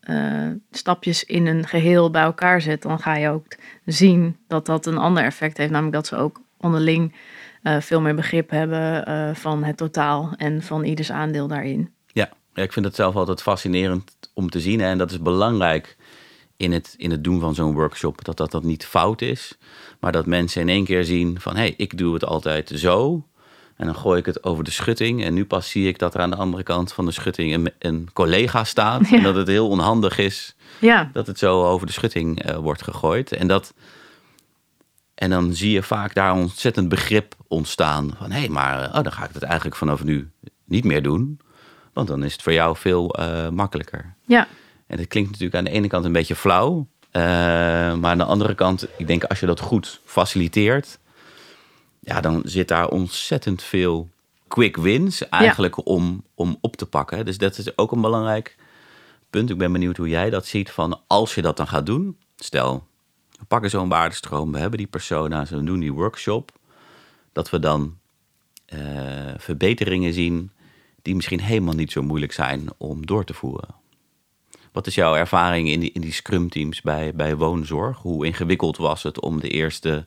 eh, 0.00 0.50
stapjes 0.70 1.24
in 1.24 1.46
een 1.46 1.66
geheel 1.66 2.10
bij 2.10 2.22
elkaar 2.22 2.60
zet, 2.60 2.82
dan 2.82 2.98
ga 2.98 3.16
je 3.16 3.28
ook 3.28 3.56
zien 3.84 4.36
dat 4.48 4.66
dat 4.66 4.86
een 4.86 4.98
ander 4.98 5.24
effect 5.24 5.56
heeft. 5.56 5.70
Namelijk 5.70 5.94
dat 5.96 6.06
ze 6.06 6.16
ook 6.16 6.40
onderling 6.60 7.14
veel 7.80 8.00
meer 8.00 8.14
begrip 8.14 8.50
hebben 8.50 9.36
van 9.36 9.64
het 9.64 9.76
totaal 9.76 10.32
en 10.36 10.62
van 10.62 10.84
ieders 10.84 11.10
aandeel 11.10 11.46
daarin. 11.46 11.90
Ja, 12.12 12.30
ik 12.54 12.72
vind 12.72 12.84
het 12.84 12.94
zelf 12.94 13.14
altijd 13.14 13.42
fascinerend 13.42 14.16
om 14.34 14.50
te 14.50 14.60
zien. 14.60 14.80
En 14.80 14.98
dat 14.98 15.10
is 15.10 15.22
belangrijk 15.22 15.96
in 16.56 16.72
het, 16.72 16.94
in 16.96 17.10
het 17.10 17.24
doen 17.24 17.40
van 17.40 17.54
zo'n 17.54 17.72
workshop. 17.72 18.24
Dat, 18.24 18.36
dat 18.36 18.50
dat 18.50 18.62
niet 18.62 18.86
fout 18.86 19.22
is. 19.22 19.58
Maar 20.00 20.12
dat 20.12 20.26
mensen 20.26 20.60
in 20.60 20.68
één 20.68 20.84
keer 20.84 21.04
zien 21.04 21.40
van... 21.40 21.52
hé, 21.56 21.60
hey, 21.60 21.74
ik 21.76 21.98
doe 21.98 22.14
het 22.14 22.24
altijd 22.24 22.72
zo. 22.74 23.26
En 23.76 23.86
dan 23.86 23.94
gooi 23.94 24.18
ik 24.18 24.26
het 24.26 24.44
over 24.44 24.64
de 24.64 24.70
schutting. 24.70 25.24
En 25.24 25.34
nu 25.34 25.44
pas 25.44 25.70
zie 25.70 25.88
ik 25.88 25.98
dat 25.98 26.14
er 26.14 26.20
aan 26.20 26.30
de 26.30 26.36
andere 26.36 26.62
kant 26.62 26.92
van 26.92 27.06
de 27.06 27.12
schutting... 27.12 27.54
een, 27.54 27.72
een 27.78 28.08
collega 28.12 28.64
staat. 28.64 29.08
Ja. 29.08 29.16
En 29.16 29.22
dat 29.22 29.34
het 29.34 29.48
heel 29.48 29.68
onhandig 29.68 30.18
is 30.18 30.54
Ja, 30.80 31.10
dat 31.12 31.26
het 31.26 31.38
zo 31.38 31.64
over 31.64 31.86
de 31.86 31.92
schutting 31.92 32.42
eh, 32.42 32.56
wordt 32.56 32.82
gegooid. 32.82 33.32
En 33.32 33.46
dat, 33.46 33.74
En 35.14 35.30
dan 35.30 35.54
zie 35.54 35.70
je 35.70 35.82
vaak 35.82 36.14
daar 36.14 36.34
ontzettend 36.34 36.88
begrip 36.88 37.34
ontstaan. 37.48 38.14
Van 38.18 38.30
hé, 38.30 38.38
hey, 38.38 38.48
maar 38.48 38.86
oh, 38.86 39.02
dan 39.02 39.12
ga 39.12 39.24
ik 39.24 39.32
dat 39.32 39.42
eigenlijk 39.42 39.76
vanaf 39.76 40.04
nu 40.04 40.30
niet 40.64 40.84
meer 40.84 41.02
doen. 41.02 41.40
Want 41.92 42.08
dan 42.08 42.24
is 42.24 42.32
het 42.32 42.42
voor 42.42 42.52
jou 42.52 42.76
veel 42.76 43.20
uh, 43.20 43.48
makkelijker. 43.48 44.14
Ja. 44.26 44.46
En 44.94 45.00
dat 45.00 45.08
klinkt 45.08 45.30
natuurlijk 45.30 45.58
aan 45.58 45.64
de 45.64 45.70
ene 45.70 45.88
kant 45.88 46.04
een 46.04 46.12
beetje 46.12 46.36
flauw. 46.36 46.86
Uh, 47.12 47.22
maar 47.94 48.10
aan 48.10 48.18
de 48.18 48.24
andere 48.24 48.54
kant, 48.54 48.86
ik 48.96 49.06
denk 49.06 49.24
als 49.24 49.40
je 49.40 49.46
dat 49.46 49.60
goed 49.60 50.00
faciliteert, 50.04 50.98
ja, 52.00 52.20
dan 52.20 52.42
zit 52.44 52.68
daar 52.68 52.88
ontzettend 52.88 53.62
veel 53.62 54.08
quick 54.48 54.76
wins 54.76 55.28
eigenlijk 55.28 55.86
om, 55.86 56.24
om 56.34 56.58
op 56.60 56.76
te 56.76 56.86
pakken. 56.86 57.24
Dus 57.24 57.38
dat 57.38 57.58
is 57.58 57.78
ook 57.78 57.92
een 57.92 58.00
belangrijk 58.00 58.56
punt. 59.30 59.50
Ik 59.50 59.58
ben 59.58 59.72
benieuwd 59.72 59.96
hoe 59.96 60.08
jij 60.08 60.30
dat 60.30 60.46
ziet 60.46 60.70
van 60.70 61.00
als 61.06 61.34
je 61.34 61.42
dat 61.42 61.56
dan 61.56 61.68
gaat 61.68 61.86
doen. 61.86 62.18
Stel, 62.36 62.86
we 63.38 63.44
pakken 63.44 63.70
zo'n 63.70 63.88
waardestroom, 63.88 64.52
we 64.52 64.58
hebben 64.58 64.78
die 64.78 64.86
persona's, 64.86 65.50
we 65.50 65.64
doen 65.64 65.80
die 65.80 65.92
workshop. 65.92 66.52
Dat 67.32 67.50
we 67.50 67.58
dan 67.58 67.98
uh, 68.74 68.80
verbeteringen 69.36 70.12
zien 70.12 70.50
die 71.02 71.14
misschien 71.14 71.40
helemaal 71.40 71.74
niet 71.74 71.92
zo 71.92 72.02
moeilijk 72.02 72.32
zijn 72.32 72.68
om 72.76 73.06
door 73.06 73.24
te 73.24 73.34
voeren. 73.34 73.82
Wat 74.74 74.86
is 74.86 74.94
jouw 74.94 75.16
ervaring 75.16 75.68
in 75.68 75.80
die, 75.80 75.90
in 75.92 76.00
die 76.00 76.12
scrum-teams 76.12 76.80
bij, 76.80 77.12
bij 77.14 77.36
woonzorg? 77.36 77.98
Hoe 77.98 78.26
ingewikkeld 78.26 78.76
was 78.76 79.02
het 79.02 79.20
om 79.20 79.40
de 79.40 79.48
eerste 79.48 80.06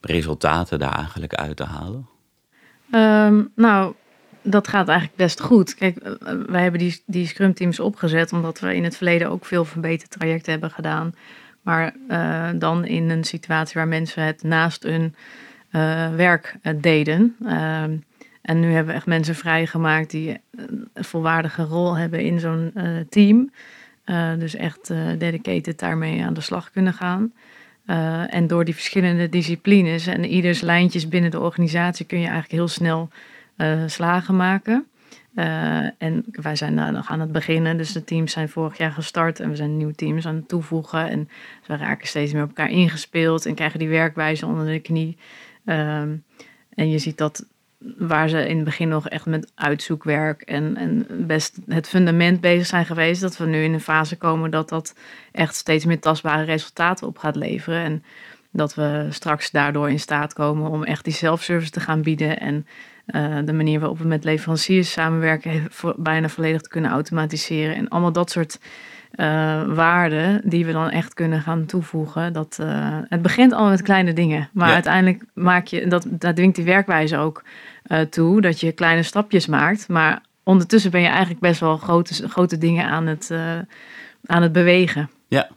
resultaten 0.00 0.78
daar 0.78 0.94
eigenlijk 0.94 1.34
uit 1.34 1.56
te 1.56 1.64
halen? 1.64 2.08
Um, 2.94 3.52
nou, 3.54 3.94
dat 4.42 4.68
gaat 4.68 4.88
eigenlijk 4.88 5.18
best 5.18 5.40
goed. 5.40 5.74
Kijk, 5.74 5.96
eh, 5.96 6.34
wij 6.46 6.62
hebben 6.62 6.80
die, 6.80 7.02
die 7.06 7.26
scrum-teams 7.26 7.80
opgezet 7.80 8.32
omdat 8.32 8.60
we 8.60 8.74
in 8.74 8.84
het 8.84 8.96
verleden 8.96 9.30
ook 9.30 9.44
veel 9.44 9.64
verbetertrajecten 9.64 10.52
hebben 10.52 10.70
gedaan. 10.70 11.14
Maar 11.62 11.94
uh, 12.08 12.48
dan 12.54 12.84
in 12.84 13.10
een 13.10 13.24
situatie 13.24 13.74
waar 13.74 13.88
mensen 13.88 14.22
het 14.24 14.42
naast 14.42 14.82
hun 14.82 15.14
uh, 15.70 16.14
werk 16.14 16.56
deden. 16.76 17.36
Uh, 18.42 18.54
en 18.54 18.60
nu 18.60 18.72
hebben 18.72 18.92
we 18.92 18.98
echt 18.98 19.06
mensen 19.06 19.34
vrijgemaakt 19.34 20.10
die 20.10 20.40
een 20.50 20.88
volwaardige 20.94 21.62
rol 21.62 21.96
hebben 21.96 22.20
in 22.20 22.40
zo'n 22.40 22.72
team. 23.08 23.50
dus 24.38 24.54
echt 24.54 24.88
dedicated 25.18 25.78
daarmee 25.78 26.24
aan 26.24 26.34
de 26.34 26.40
slag 26.40 26.70
kunnen 26.70 26.92
gaan. 26.92 27.32
Uh, 27.86 28.34
en 28.34 28.46
door 28.46 28.64
die 28.64 28.74
verschillende 28.74 29.28
disciplines 29.28 30.06
en 30.06 30.24
ieders 30.24 30.60
lijntjes 30.60 31.08
binnen 31.08 31.30
de 31.30 31.40
organisatie 31.40 32.06
kun 32.06 32.18
je 32.18 32.24
eigenlijk 32.24 32.54
heel 32.54 32.68
snel 32.68 33.08
uh, 33.56 33.82
slagen 33.86 34.36
maken. 34.36 34.86
Uh, 35.34 36.02
en 36.02 36.24
wij 36.32 36.56
zijn 36.56 36.74
nog 36.74 37.10
aan 37.10 37.20
het 37.20 37.32
beginnen, 37.32 37.76
dus 37.76 37.92
de 37.92 38.04
teams 38.04 38.32
zijn 38.32 38.48
vorig 38.48 38.78
jaar 38.78 38.92
gestart 38.92 39.40
en 39.40 39.48
we 39.48 39.56
zijn 39.56 39.76
nieuwe 39.76 39.94
teams 39.94 40.26
aan 40.26 40.34
het 40.34 40.48
toevoegen. 40.48 41.08
En 41.08 41.28
ze 41.66 41.76
raken 41.76 42.06
steeds 42.06 42.32
meer 42.32 42.42
op 42.42 42.48
elkaar 42.48 42.70
ingespeeld 42.70 43.46
en 43.46 43.54
krijgen 43.54 43.78
die 43.78 43.88
werkwijze 43.88 44.46
onder 44.46 44.66
de 44.66 44.80
knie. 44.80 45.16
Um, 45.64 46.24
en 46.74 46.90
je 46.90 46.98
ziet 46.98 47.18
dat 47.18 47.46
waar 47.98 48.28
ze 48.28 48.48
in 48.48 48.56
het 48.56 48.64
begin 48.64 48.88
nog 48.88 49.08
echt 49.08 49.26
met 49.26 49.52
uitzoekwerk 49.54 50.42
en, 50.42 51.06
best 51.26 51.58
het 51.66 51.88
fundament 51.88 52.40
bezig 52.40 52.66
zijn 52.66 52.86
geweest, 52.86 53.20
dat 53.20 53.36
we 53.36 53.46
nu 53.46 53.62
in 53.62 53.72
een 53.72 53.80
fase 53.80 54.16
komen 54.16 54.50
dat 54.50 54.68
dat 54.68 54.94
echt 55.32 55.54
steeds 55.54 55.84
meer 55.84 56.00
tastbare 56.00 56.42
resultaten 56.42 57.06
op 57.06 57.18
gaat 57.18 57.36
leveren. 57.36 57.82
En 57.82 58.04
dat 58.50 58.74
we 58.74 59.06
straks 59.10 59.50
daardoor 59.50 59.90
in 59.90 60.00
staat 60.00 60.32
komen 60.32 60.70
om 60.70 60.84
echt 60.84 61.04
die 61.04 61.12
self-service 61.12 61.70
te 61.70 61.80
gaan 61.80 62.02
bieden 62.02 62.40
en 62.40 62.66
uh, 63.12 63.38
de 63.44 63.52
manier 63.52 63.80
waarop 63.80 63.98
we 63.98 64.06
met 64.06 64.24
leveranciers 64.24 64.92
samenwerken 64.92 65.68
bijna 65.96 66.28
volledig 66.28 66.60
te 66.60 66.68
kunnen 66.68 66.90
automatiseren. 66.90 67.76
En 67.76 67.88
allemaal 67.88 68.12
dat 68.12 68.30
soort 68.30 68.58
uh, 69.16 69.62
waarden 69.74 70.40
die 70.44 70.66
we 70.66 70.72
dan 70.72 70.90
echt 70.90 71.14
kunnen 71.14 71.42
gaan 71.42 71.66
toevoegen. 71.66 72.32
Dat, 72.32 72.58
uh, 72.60 72.98
het 73.08 73.22
begint 73.22 73.52
al 73.52 73.68
met 73.68 73.82
kleine 73.82 74.12
dingen, 74.12 74.48
maar 74.52 74.68
ja. 74.68 74.74
uiteindelijk 74.74 75.24
maak 75.34 75.66
je, 75.66 75.86
dat, 75.86 76.06
dat 76.10 76.36
dwingt 76.36 76.56
die 76.56 76.64
werkwijze 76.64 77.16
ook 77.16 77.44
toe, 78.10 78.40
dat 78.40 78.60
je 78.60 78.72
kleine 78.72 79.02
stapjes 79.02 79.46
maakt. 79.46 79.88
Maar 79.88 80.22
ondertussen 80.42 80.90
ben 80.90 81.00
je 81.00 81.08
eigenlijk 81.08 81.40
best 81.40 81.60
wel 81.60 81.76
grote, 81.76 82.28
grote 82.28 82.58
dingen 82.58 82.86
aan 82.86 83.06
het, 83.06 83.30
aan 84.26 84.42
het 84.42 84.52
bewegen. 84.52 85.10
Ja. 85.28 85.48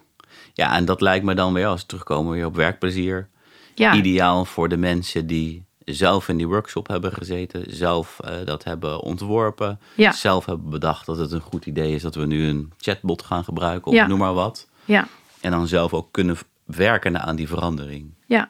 ja, 0.54 0.76
en 0.76 0.86
dat 0.86 1.02
lijkt 1.02 1.26
me 1.26 1.34
dan 1.34 1.54
weer, 1.54 1.68
als 1.68 1.82
we 1.82 1.88
terugkomen 1.88 2.34
weer 2.34 2.46
op 2.46 2.56
werkplezier, 2.56 3.28
ja. 3.76 3.94
ideaal 3.94 4.46
voor 4.46 4.70
de 4.70 4.78
mensen 4.78 5.28
die 5.28 5.64
zelf 5.86 6.30
in 6.30 6.38
die 6.38 6.48
workshop 6.48 6.88
hebben 6.88 7.13
gezeten, 7.13 7.63
zelf 7.67 8.19
uh, 8.26 8.32
dat 8.45 8.63
hebben 8.63 9.02
ontworpen, 9.02 9.80
ja. 9.95 10.12
zelf 10.12 10.45
hebben 10.45 10.69
bedacht 10.69 11.06
dat 11.06 11.17
het 11.17 11.32
een 11.32 11.41
goed 11.41 11.65
idee 11.65 11.93
is 11.93 12.02
dat 12.02 12.15
we 12.15 12.26
nu 12.26 12.48
een 12.48 12.71
chatbot 12.78 13.21
gaan 13.21 13.43
gebruiken 13.43 13.91
of 13.91 13.98
ja. 13.98 14.08
noem 14.08 14.19
maar 14.19 14.34
wat. 14.34 14.67
Ja. 14.86 15.08
En 15.41 15.52
dan 15.52 15.67
zelf 15.67 15.93
ook 15.93 16.08
kunnen 16.12 16.38
werken 16.63 17.21
aan 17.21 17.36
die 17.36 17.48
verandering. 17.48 18.13
Ja, 18.26 18.48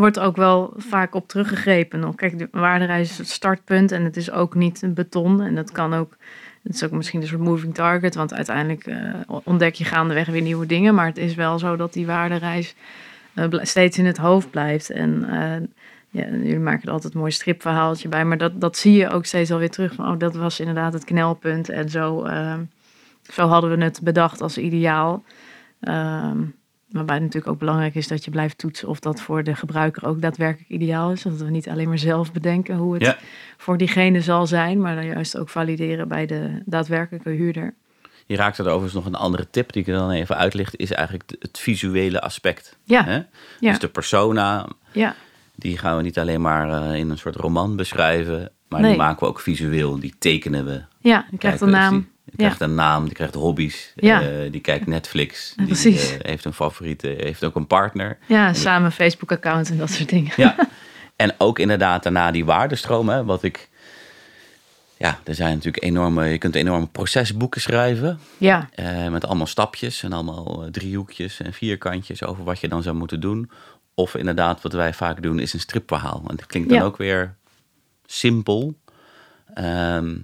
wordt 0.00 0.18
ook 0.18 0.36
wel 0.36 0.72
vaak 0.76 1.14
op 1.14 1.28
teruggegrepen. 1.28 2.00
Nog. 2.00 2.14
Kijk, 2.14 2.38
de 2.38 2.48
waardereis 2.50 3.10
is 3.10 3.18
het 3.18 3.28
startpunt 3.28 3.92
en 3.92 4.04
het 4.04 4.16
is 4.16 4.30
ook 4.30 4.54
niet 4.54 4.82
een 4.82 4.94
beton 4.94 5.42
en 5.42 5.54
dat 5.54 5.72
kan 5.72 5.94
ook. 5.94 6.16
Het 6.62 6.74
is 6.74 6.84
ook 6.84 6.90
misschien 6.90 7.20
een 7.20 7.26
soort 7.26 7.40
moving 7.40 7.74
target, 7.74 8.14
want 8.14 8.34
uiteindelijk 8.34 8.86
uh, 8.86 9.14
ontdek 9.44 9.74
je 9.74 9.84
gaandeweg 9.84 10.26
weer 10.26 10.42
nieuwe 10.42 10.66
dingen. 10.66 10.94
Maar 10.94 11.06
het 11.06 11.18
is 11.18 11.34
wel 11.34 11.58
zo 11.58 11.76
dat 11.76 11.92
die 11.92 12.06
waardereis 12.06 12.74
uh, 13.34 13.44
steeds 13.62 13.98
in 13.98 14.06
het 14.06 14.16
hoofd 14.16 14.50
blijft. 14.50 14.90
En 14.90 15.26
ja, 16.10 16.26
jullie 16.28 16.58
maken 16.58 16.86
er 16.86 16.92
altijd 16.92 17.14
een 17.14 17.20
mooi 17.20 17.32
stripverhaaltje 17.32 18.08
bij, 18.08 18.24
maar 18.24 18.38
dat, 18.38 18.60
dat 18.60 18.76
zie 18.76 18.92
je 18.92 19.08
ook 19.08 19.24
steeds 19.24 19.50
alweer 19.50 19.70
terug. 19.70 19.94
Van, 19.94 20.12
oh, 20.12 20.18
dat 20.18 20.34
was 20.34 20.60
inderdaad 20.60 20.92
het 20.92 21.04
knelpunt 21.04 21.68
en 21.68 21.88
zo, 21.88 22.26
uh, 22.26 22.54
zo 23.22 23.46
hadden 23.46 23.78
we 23.78 23.84
het 23.84 24.00
bedacht 24.02 24.40
als 24.40 24.58
ideaal. 24.58 25.24
Uh, 25.80 26.30
waarbij 26.88 27.14
het 27.14 27.24
natuurlijk 27.24 27.52
ook 27.52 27.58
belangrijk 27.58 27.94
is 27.94 28.08
dat 28.08 28.24
je 28.24 28.30
blijft 28.30 28.58
toetsen 28.58 28.88
of 28.88 29.00
dat 29.00 29.20
voor 29.20 29.44
de 29.44 29.54
gebruiker 29.54 30.06
ook 30.06 30.20
daadwerkelijk 30.20 30.70
ideaal 30.70 31.12
is. 31.12 31.22
Dat 31.22 31.36
we 31.36 31.50
niet 31.50 31.68
alleen 31.68 31.88
maar 31.88 31.98
zelf 31.98 32.32
bedenken 32.32 32.76
hoe 32.76 32.94
het 32.94 33.02
ja. 33.02 33.16
voor 33.56 33.78
diegene 33.78 34.20
zal 34.20 34.46
zijn, 34.46 34.80
maar 34.80 34.94
dan 34.94 35.06
juist 35.06 35.38
ook 35.38 35.48
valideren 35.48 36.08
bij 36.08 36.26
de 36.26 36.62
daadwerkelijke 36.64 37.30
huurder. 37.30 37.74
Je 38.26 38.36
raakt 38.36 38.58
er 38.58 38.66
overigens 38.66 38.94
nog 38.94 39.06
een 39.06 39.14
andere 39.14 39.50
tip 39.50 39.72
die 39.72 39.82
ik 39.82 39.88
er 39.88 39.94
dan 39.94 40.10
even 40.10 40.36
uitlicht, 40.36 40.76
is 40.76 40.90
eigenlijk 40.90 41.30
het 41.38 41.58
visuele 41.58 42.20
aspect. 42.20 42.78
Ja. 42.84 43.04
Hè? 43.04 43.14
ja. 43.14 43.24
Dus 43.60 43.78
de 43.78 43.88
persona. 43.88 44.68
Ja 44.92 45.14
die 45.60 45.78
gaan 45.78 45.96
we 45.96 46.02
niet 46.02 46.18
alleen 46.18 46.40
maar 46.40 46.68
uh, 46.68 46.98
in 46.98 47.10
een 47.10 47.18
soort 47.18 47.36
roman 47.36 47.76
beschrijven, 47.76 48.50
maar 48.68 48.80
nee. 48.80 48.90
die 48.90 48.98
maken 48.98 49.20
we 49.20 49.28
ook 49.28 49.40
visueel. 49.40 50.00
Die 50.00 50.14
tekenen 50.18 50.64
we. 50.64 50.82
Ja, 51.00 51.26
die 51.30 51.38
krijgt 51.38 51.60
een 51.60 51.70
naam. 51.70 51.94
Die, 51.94 52.08
die 52.24 52.36
krijgt 52.36 52.58
ja. 52.58 52.64
een 52.64 52.74
naam, 52.74 53.04
die 53.04 53.14
krijgt 53.14 53.34
hobby's, 53.34 53.92
ja. 53.94 54.22
uh, 54.22 54.52
die 54.52 54.60
kijkt 54.60 54.86
Netflix, 54.86 55.52
die 55.56 55.66
Precies. 55.66 56.12
Uh, 56.12 56.18
heeft 56.22 56.44
een 56.44 56.52
favoriete, 56.52 57.14
heeft 57.18 57.44
ook 57.44 57.56
een 57.56 57.66
partner. 57.66 58.18
Ja, 58.26 58.52
samen 58.52 58.92
Facebook-account 58.92 59.70
en 59.70 59.78
dat 59.78 59.90
soort 59.90 60.08
dingen. 60.08 60.32
Ja, 60.36 60.56
en 61.16 61.34
ook 61.38 61.58
inderdaad 61.58 62.02
daarna 62.02 62.30
die 62.30 62.44
waardestromen, 62.44 63.24
wat 63.24 63.42
ik... 63.42 63.68
Ja, 64.96 65.18
er 65.24 65.34
zijn 65.34 65.54
natuurlijk 65.54 65.84
enorme, 65.84 66.24
je 66.24 66.38
kunt 66.38 66.54
enorme 66.54 66.86
procesboeken 66.86 67.60
schrijven. 67.60 68.18
Ja. 68.38 68.68
Uh, 68.76 69.08
met 69.08 69.26
allemaal 69.26 69.46
stapjes 69.46 70.02
en 70.02 70.12
allemaal 70.12 70.68
driehoekjes 70.70 71.40
en 71.40 71.52
vierkantjes 71.52 72.24
over 72.24 72.44
wat 72.44 72.60
je 72.60 72.68
dan 72.68 72.82
zou 72.82 72.96
moeten 72.96 73.20
doen. 73.20 73.50
Of 73.94 74.14
inderdaad, 74.14 74.62
wat 74.62 74.72
wij 74.72 74.94
vaak 74.94 75.22
doen, 75.22 75.38
is 75.38 75.52
een 75.52 75.60
stripverhaal. 75.60 76.22
En 76.28 76.36
dat 76.36 76.46
klinkt 76.46 76.68
dan 76.68 76.78
Ja. 76.78 76.84
ook 76.84 76.96
weer 76.96 77.34
simpel. 78.06 78.74
Ehm, 79.54 80.16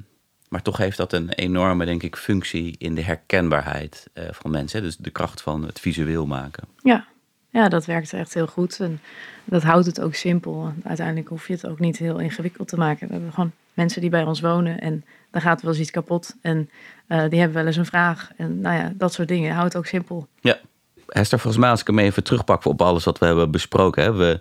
maar 0.48 0.62
toch 0.62 0.76
heeft 0.76 0.96
dat 0.96 1.12
een 1.12 1.28
enorme, 1.30 1.84
denk 1.84 2.02
ik, 2.02 2.16
functie 2.16 2.74
in 2.78 2.94
de 2.94 3.02
herkenbaarheid 3.02 4.06
eh, 4.12 4.24
van 4.30 4.50
mensen. 4.50 4.78
hè. 4.78 4.84
Dus 4.84 4.96
de 4.96 5.10
kracht 5.10 5.40
van 5.40 5.62
het 5.66 5.80
visueel 5.80 6.26
maken. 6.26 6.64
Ja. 6.82 7.06
ja, 7.50 7.68
dat 7.68 7.84
werkt 7.84 8.12
echt 8.12 8.34
heel 8.34 8.46
goed. 8.46 8.80
En 8.80 9.00
dat 9.44 9.62
houdt 9.62 9.86
het 9.86 10.00
ook 10.00 10.14
simpel. 10.14 10.72
Uiteindelijk 10.84 11.28
hoef 11.28 11.46
je 11.46 11.52
het 11.52 11.66
ook 11.66 11.78
niet 11.78 11.96
heel 11.98 12.18
ingewikkeld 12.18 12.68
te 12.68 12.76
maken. 12.76 13.06
We 13.06 13.12
hebben 13.14 13.32
gewoon 13.32 13.52
mensen 13.74 14.00
die 14.00 14.10
bij 14.10 14.24
ons 14.24 14.40
wonen 14.40 14.80
en 14.80 15.04
daar 15.30 15.42
gaat 15.42 15.62
wel 15.62 15.70
eens 15.70 15.80
iets 15.80 15.90
kapot. 15.90 16.34
En 16.40 16.70
eh, 17.06 17.28
die 17.28 17.38
hebben 17.38 17.56
wel 17.56 17.66
eens 17.66 17.76
een 17.76 17.86
vraag. 17.86 18.30
En 18.36 18.60
nou 18.60 18.76
ja, 18.76 18.92
dat 18.94 19.12
soort 19.12 19.28
dingen. 19.28 19.52
Houdt 19.54 19.72
het 19.72 19.76
ook 19.82 19.86
simpel. 19.88 20.28
Ja. 20.40 20.58
Hester, 21.06 21.38
volgens 21.38 21.62
mij 21.62 21.70
als 21.70 21.80
ik 21.80 21.86
hem 21.86 21.98
even 21.98 22.24
terugpak 22.24 22.64
op 22.64 22.82
alles 22.82 23.04
wat 23.04 23.18
we 23.18 23.26
hebben 23.26 23.50
besproken. 23.50 24.02
Hè, 24.02 24.12
we, 24.12 24.40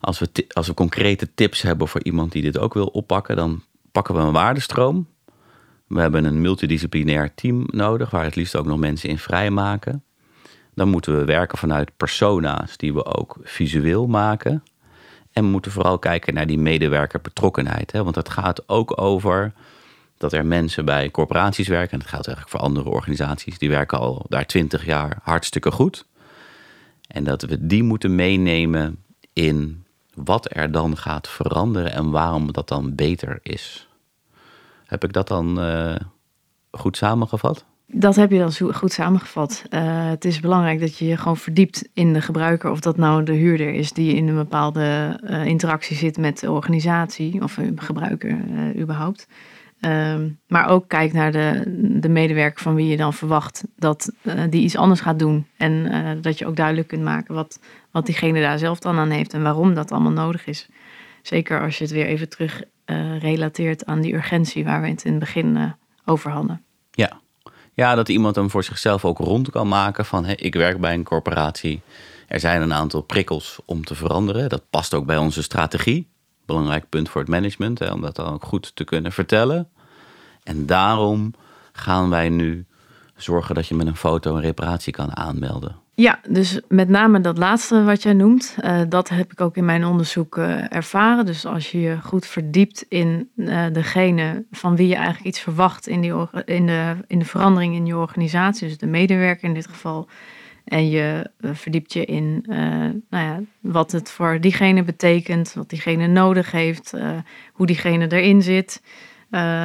als, 0.00 0.18
we 0.18 0.46
als 0.52 0.66
we 0.66 0.74
concrete 0.74 1.34
tips 1.34 1.62
hebben 1.62 1.88
voor 1.88 2.02
iemand 2.02 2.32
die 2.32 2.42
dit 2.42 2.58
ook 2.58 2.74
wil 2.74 2.86
oppakken, 2.86 3.36
dan 3.36 3.62
pakken 3.92 4.14
we 4.14 4.20
een 4.20 4.32
waardestroom. 4.32 5.06
We 5.86 6.00
hebben 6.00 6.24
een 6.24 6.40
multidisciplinair 6.40 7.34
team 7.34 7.64
nodig, 7.66 8.10
waar 8.10 8.24
het 8.24 8.36
liefst 8.36 8.56
ook 8.56 8.66
nog 8.66 8.78
mensen 8.78 9.08
in 9.08 9.18
vrijmaken. 9.18 10.04
Dan 10.74 10.88
moeten 10.88 11.18
we 11.18 11.24
werken 11.24 11.58
vanuit 11.58 11.96
persona's 11.96 12.76
die 12.76 12.94
we 12.94 13.04
ook 13.04 13.36
visueel 13.42 14.06
maken. 14.06 14.62
En 15.32 15.44
we 15.44 15.50
moeten 15.50 15.72
vooral 15.72 15.98
kijken 15.98 16.34
naar 16.34 16.46
die 16.46 16.58
medewerkerbetrokkenheid. 16.58 17.92
Hè? 17.92 18.04
Want 18.04 18.14
het 18.14 18.28
gaat 18.28 18.68
ook 18.68 19.00
over 19.00 19.52
dat 20.18 20.32
er 20.32 20.46
mensen 20.46 20.84
bij 20.84 21.10
corporaties 21.10 21.68
werken. 21.68 21.92
En 21.92 21.98
dat 21.98 22.08
geldt 22.08 22.26
eigenlijk 22.26 22.56
voor 22.56 22.66
andere 22.68 22.88
organisaties. 22.88 23.58
Die 23.58 23.68
werken 23.68 23.98
al 23.98 24.26
daar 24.28 24.46
twintig 24.46 24.84
jaar 24.84 25.18
hartstikke 25.22 25.70
goed. 25.70 26.06
En 27.08 27.24
dat 27.24 27.42
we 27.42 27.66
die 27.66 27.82
moeten 27.82 28.14
meenemen 28.14 29.02
in 29.32 29.84
wat 30.14 30.56
er 30.56 30.70
dan 30.70 30.96
gaat 30.96 31.28
veranderen 31.28 31.92
en 31.92 32.10
waarom 32.10 32.52
dat 32.52 32.68
dan 32.68 32.94
beter 32.94 33.38
is. 33.42 33.88
Heb 34.84 35.04
ik 35.04 35.12
dat 35.12 35.28
dan 35.28 35.60
eh, 35.60 35.94
goed 36.70 36.96
samengevat? 36.96 37.64
Dat 37.86 38.16
heb 38.16 38.30
je 38.30 38.38
dan 38.38 38.74
goed 38.74 38.92
samengevat. 38.92 39.64
Uh, 39.70 40.08
het 40.08 40.24
is 40.24 40.40
belangrijk 40.40 40.80
dat 40.80 40.98
je 40.98 41.06
je 41.06 41.16
gewoon 41.16 41.36
verdiept 41.36 41.88
in 41.92 42.12
de 42.12 42.20
gebruiker, 42.20 42.70
of 42.70 42.80
dat 42.80 42.96
nou 42.96 43.24
de 43.24 43.32
huurder 43.32 43.74
is 43.74 43.92
die 43.92 44.14
in 44.14 44.28
een 44.28 44.34
bepaalde 44.34 45.20
uh, 45.24 45.44
interactie 45.44 45.96
zit 45.96 46.16
met 46.16 46.40
de 46.40 46.50
organisatie 46.50 47.42
of 47.42 47.56
een 47.56 47.80
gebruiker 47.80 48.38
überhaupt. 48.76 49.26
Um, 49.80 50.40
maar 50.46 50.68
ook 50.68 50.88
kijk 50.88 51.12
naar 51.12 51.32
de, 51.32 51.62
de 52.00 52.08
medewerker 52.08 52.62
van 52.62 52.74
wie 52.74 52.86
je 52.86 52.96
dan 52.96 53.14
verwacht 53.14 53.64
dat 53.76 54.12
die 54.50 54.62
iets 54.62 54.76
anders 54.76 55.00
gaat 55.00 55.18
doen. 55.18 55.46
En 55.56 56.18
dat 56.22 56.38
je 56.38 56.46
ook 56.46 56.56
duidelijk 56.56 56.88
kunt 56.88 57.02
maken 57.02 57.34
wat, 57.34 57.60
wat 57.90 58.06
diegene 58.06 58.40
daar 58.40 58.58
zelf 58.58 58.78
dan 58.78 58.98
aan 58.98 59.10
heeft 59.10 59.32
en 59.32 59.42
waarom 59.42 59.74
dat 59.74 59.92
allemaal 59.92 60.12
nodig 60.12 60.46
is. 60.46 60.68
Zeker 61.22 61.62
als 61.62 61.78
je 61.78 61.84
het 61.84 61.92
weer 61.92 62.06
even 62.06 62.28
terug 62.28 62.62
relateert 63.18 63.86
aan 63.86 64.00
die 64.00 64.14
urgentie 64.14 64.64
waar 64.64 64.80
we 64.80 64.88
het 64.88 65.04
in 65.04 65.10
het 65.10 65.20
begin 65.20 65.74
over 66.04 66.30
hadden. 66.30 66.62
Ja, 66.90 67.20
ja, 67.72 67.94
dat 67.94 68.08
iemand 68.08 68.36
hem 68.36 68.50
voor 68.50 68.64
zichzelf 68.64 69.04
ook 69.04 69.18
rond 69.18 69.50
kan 69.50 69.68
maken 69.68 70.04
van 70.04 70.24
hey, 70.24 70.34
ik 70.34 70.54
werk 70.54 70.80
bij 70.80 70.94
een 70.94 71.04
corporatie. 71.04 71.80
Er 72.28 72.40
zijn 72.40 72.62
een 72.62 72.72
aantal 72.72 73.00
prikkels 73.00 73.58
om 73.64 73.84
te 73.84 73.94
veranderen. 73.94 74.48
Dat 74.48 74.70
past 74.70 74.94
ook 74.94 75.06
bij 75.06 75.16
onze 75.16 75.42
strategie. 75.42 76.08
Belangrijk 76.48 76.88
punt 76.88 77.08
voor 77.08 77.20
het 77.20 77.30
management, 77.30 77.78
hè, 77.78 77.92
om 77.92 78.00
dat 78.00 78.16
dan 78.16 78.32
ook 78.32 78.44
goed 78.44 78.76
te 78.76 78.84
kunnen 78.84 79.12
vertellen. 79.12 79.68
En 80.42 80.66
daarom 80.66 81.34
gaan 81.72 82.10
wij 82.10 82.28
nu 82.28 82.66
zorgen 83.16 83.54
dat 83.54 83.66
je 83.66 83.74
met 83.74 83.86
een 83.86 83.96
foto 83.96 84.34
een 84.34 84.40
reparatie 84.40 84.92
kan 84.92 85.16
aanmelden. 85.16 85.76
Ja, 85.94 86.20
dus 86.28 86.60
met 86.68 86.88
name 86.88 87.20
dat 87.20 87.38
laatste 87.38 87.84
wat 87.84 88.02
jij 88.02 88.12
noemt, 88.12 88.56
uh, 88.60 88.80
dat 88.88 89.08
heb 89.08 89.32
ik 89.32 89.40
ook 89.40 89.56
in 89.56 89.64
mijn 89.64 89.84
onderzoek 89.84 90.36
uh, 90.36 90.74
ervaren. 90.74 91.26
Dus 91.26 91.46
als 91.46 91.70
je 91.70 91.80
je 91.80 91.98
goed 92.02 92.26
verdiept 92.26 92.84
in 92.88 93.30
uh, 93.36 93.64
degene 93.72 94.44
van 94.50 94.76
wie 94.76 94.88
je 94.88 94.94
eigenlijk 94.94 95.26
iets 95.26 95.40
verwacht 95.40 95.86
in, 95.86 96.00
die, 96.00 96.12
in, 96.44 96.66
de, 96.66 96.96
in 97.06 97.18
de 97.18 97.24
verandering 97.24 97.74
in 97.74 97.86
je 97.86 97.96
organisatie, 97.96 98.68
dus 98.68 98.78
de 98.78 98.86
medewerker 98.86 99.48
in 99.48 99.54
dit 99.54 99.66
geval, 99.66 100.08
en 100.68 100.88
je 100.88 101.30
verdiept 101.40 101.92
je 101.92 102.04
in 102.04 102.44
nou 103.10 103.24
ja, 103.24 103.40
wat 103.60 103.92
het 103.92 104.10
voor 104.10 104.40
diegene 104.40 104.82
betekent, 104.82 105.54
wat 105.54 105.70
diegene 105.70 106.06
nodig 106.06 106.50
heeft, 106.50 106.94
hoe 107.52 107.66
diegene 107.66 108.12
erin 108.12 108.42
zit, 108.42 108.82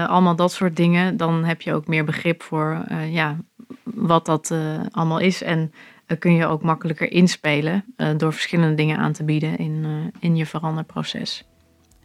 allemaal 0.07 0.35
dat 0.35 0.51
soort 0.51 0.75
dingen, 0.75 1.17
dan 1.17 1.43
heb 1.43 1.61
je 1.61 1.73
ook 1.73 1.87
meer 1.87 2.05
begrip 2.05 2.43
voor 2.43 2.85
ja, 3.09 3.37
wat 3.83 4.25
dat 4.25 4.53
allemaal 4.91 5.19
is 5.19 5.43
en 5.43 5.71
kun 6.19 6.33
je 6.35 6.45
ook 6.45 6.61
makkelijker 6.61 7.11
inspelen 7.11 7.85
uh, 7.97 8.09
door 8.17 8.33
verschillende 8.33 8.75
dingen 8.75 8.97
aan 8.97 9.11
te 9.11 9.23
bieden 9.23 9.57
in, 9.57 9.83
uh, 9.85 9.89
in 10.19 10.35
je 10.35 10.45
veranderproces. 10.45 11.43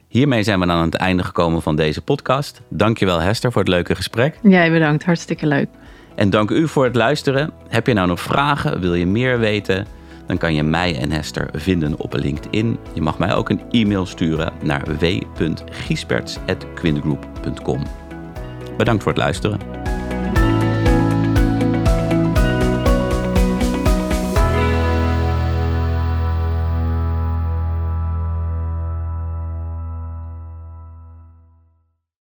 Hiermee 0.09 0.43
zijn 0.43 0.61
we 0.61 0.67
dan 0.67 0.77
aan 0.77 0.85
het 0.85 0.95
einde 0.95 1.25
gekomen 1.25 1.63
van 1.63 1.77
deze 1.77 2.03
podcast. 2.03 2.61
Dankjewel 2.69 3.21
Hester 3.21 3.53
voor 3.53 3.61
het 3.61 3.71
leuke 3.71 3.95
gesprek. 3.95 4.39
Jij 4.43 4.71
bedankt, 4.71 5.05
hartstikke 5.05 5.47
leuk. 5.47 5.69
En 6.19 6.31
dank 6.31 6.51
u 6.51 6.69
voor 6.69 6.85
het 6.85 6.95
luisteren. 6.95 7.51
Heb 7.69 7.87
je 7.87 7.93
nou 7.93 8.09
nog 8.09 8.21
vragen? 8.21 8.81
Wil 8.81 8.95
je 8.95 9.07
meer 9.07 9.39
weten? 9.39 9.87
Dan 10.27 10.39
kan 10.39 10.55
je 10.55 10.63
mij 10.63 10.99
en 10.99 11.11
Hester 11.11 11.49
vinden 11.53 11.99
op 11.99 12.15
LinkedIn. 12.15 12.79
Je 12.95 13.01
mag 13.01 13.19
mij 13.19 13.35
ook 13.35 13.49
een 13.49 13.61
e-mail 13.71 14.07
sturen 14.07 14.53
naar 14.63 14.99
w.giesperts.quindgroup.com. 14.99 17.83
Bedankt 18.77 19.03
voor 19.03 19.13
het 19.13 19.21
luisteren. 19.21 19.59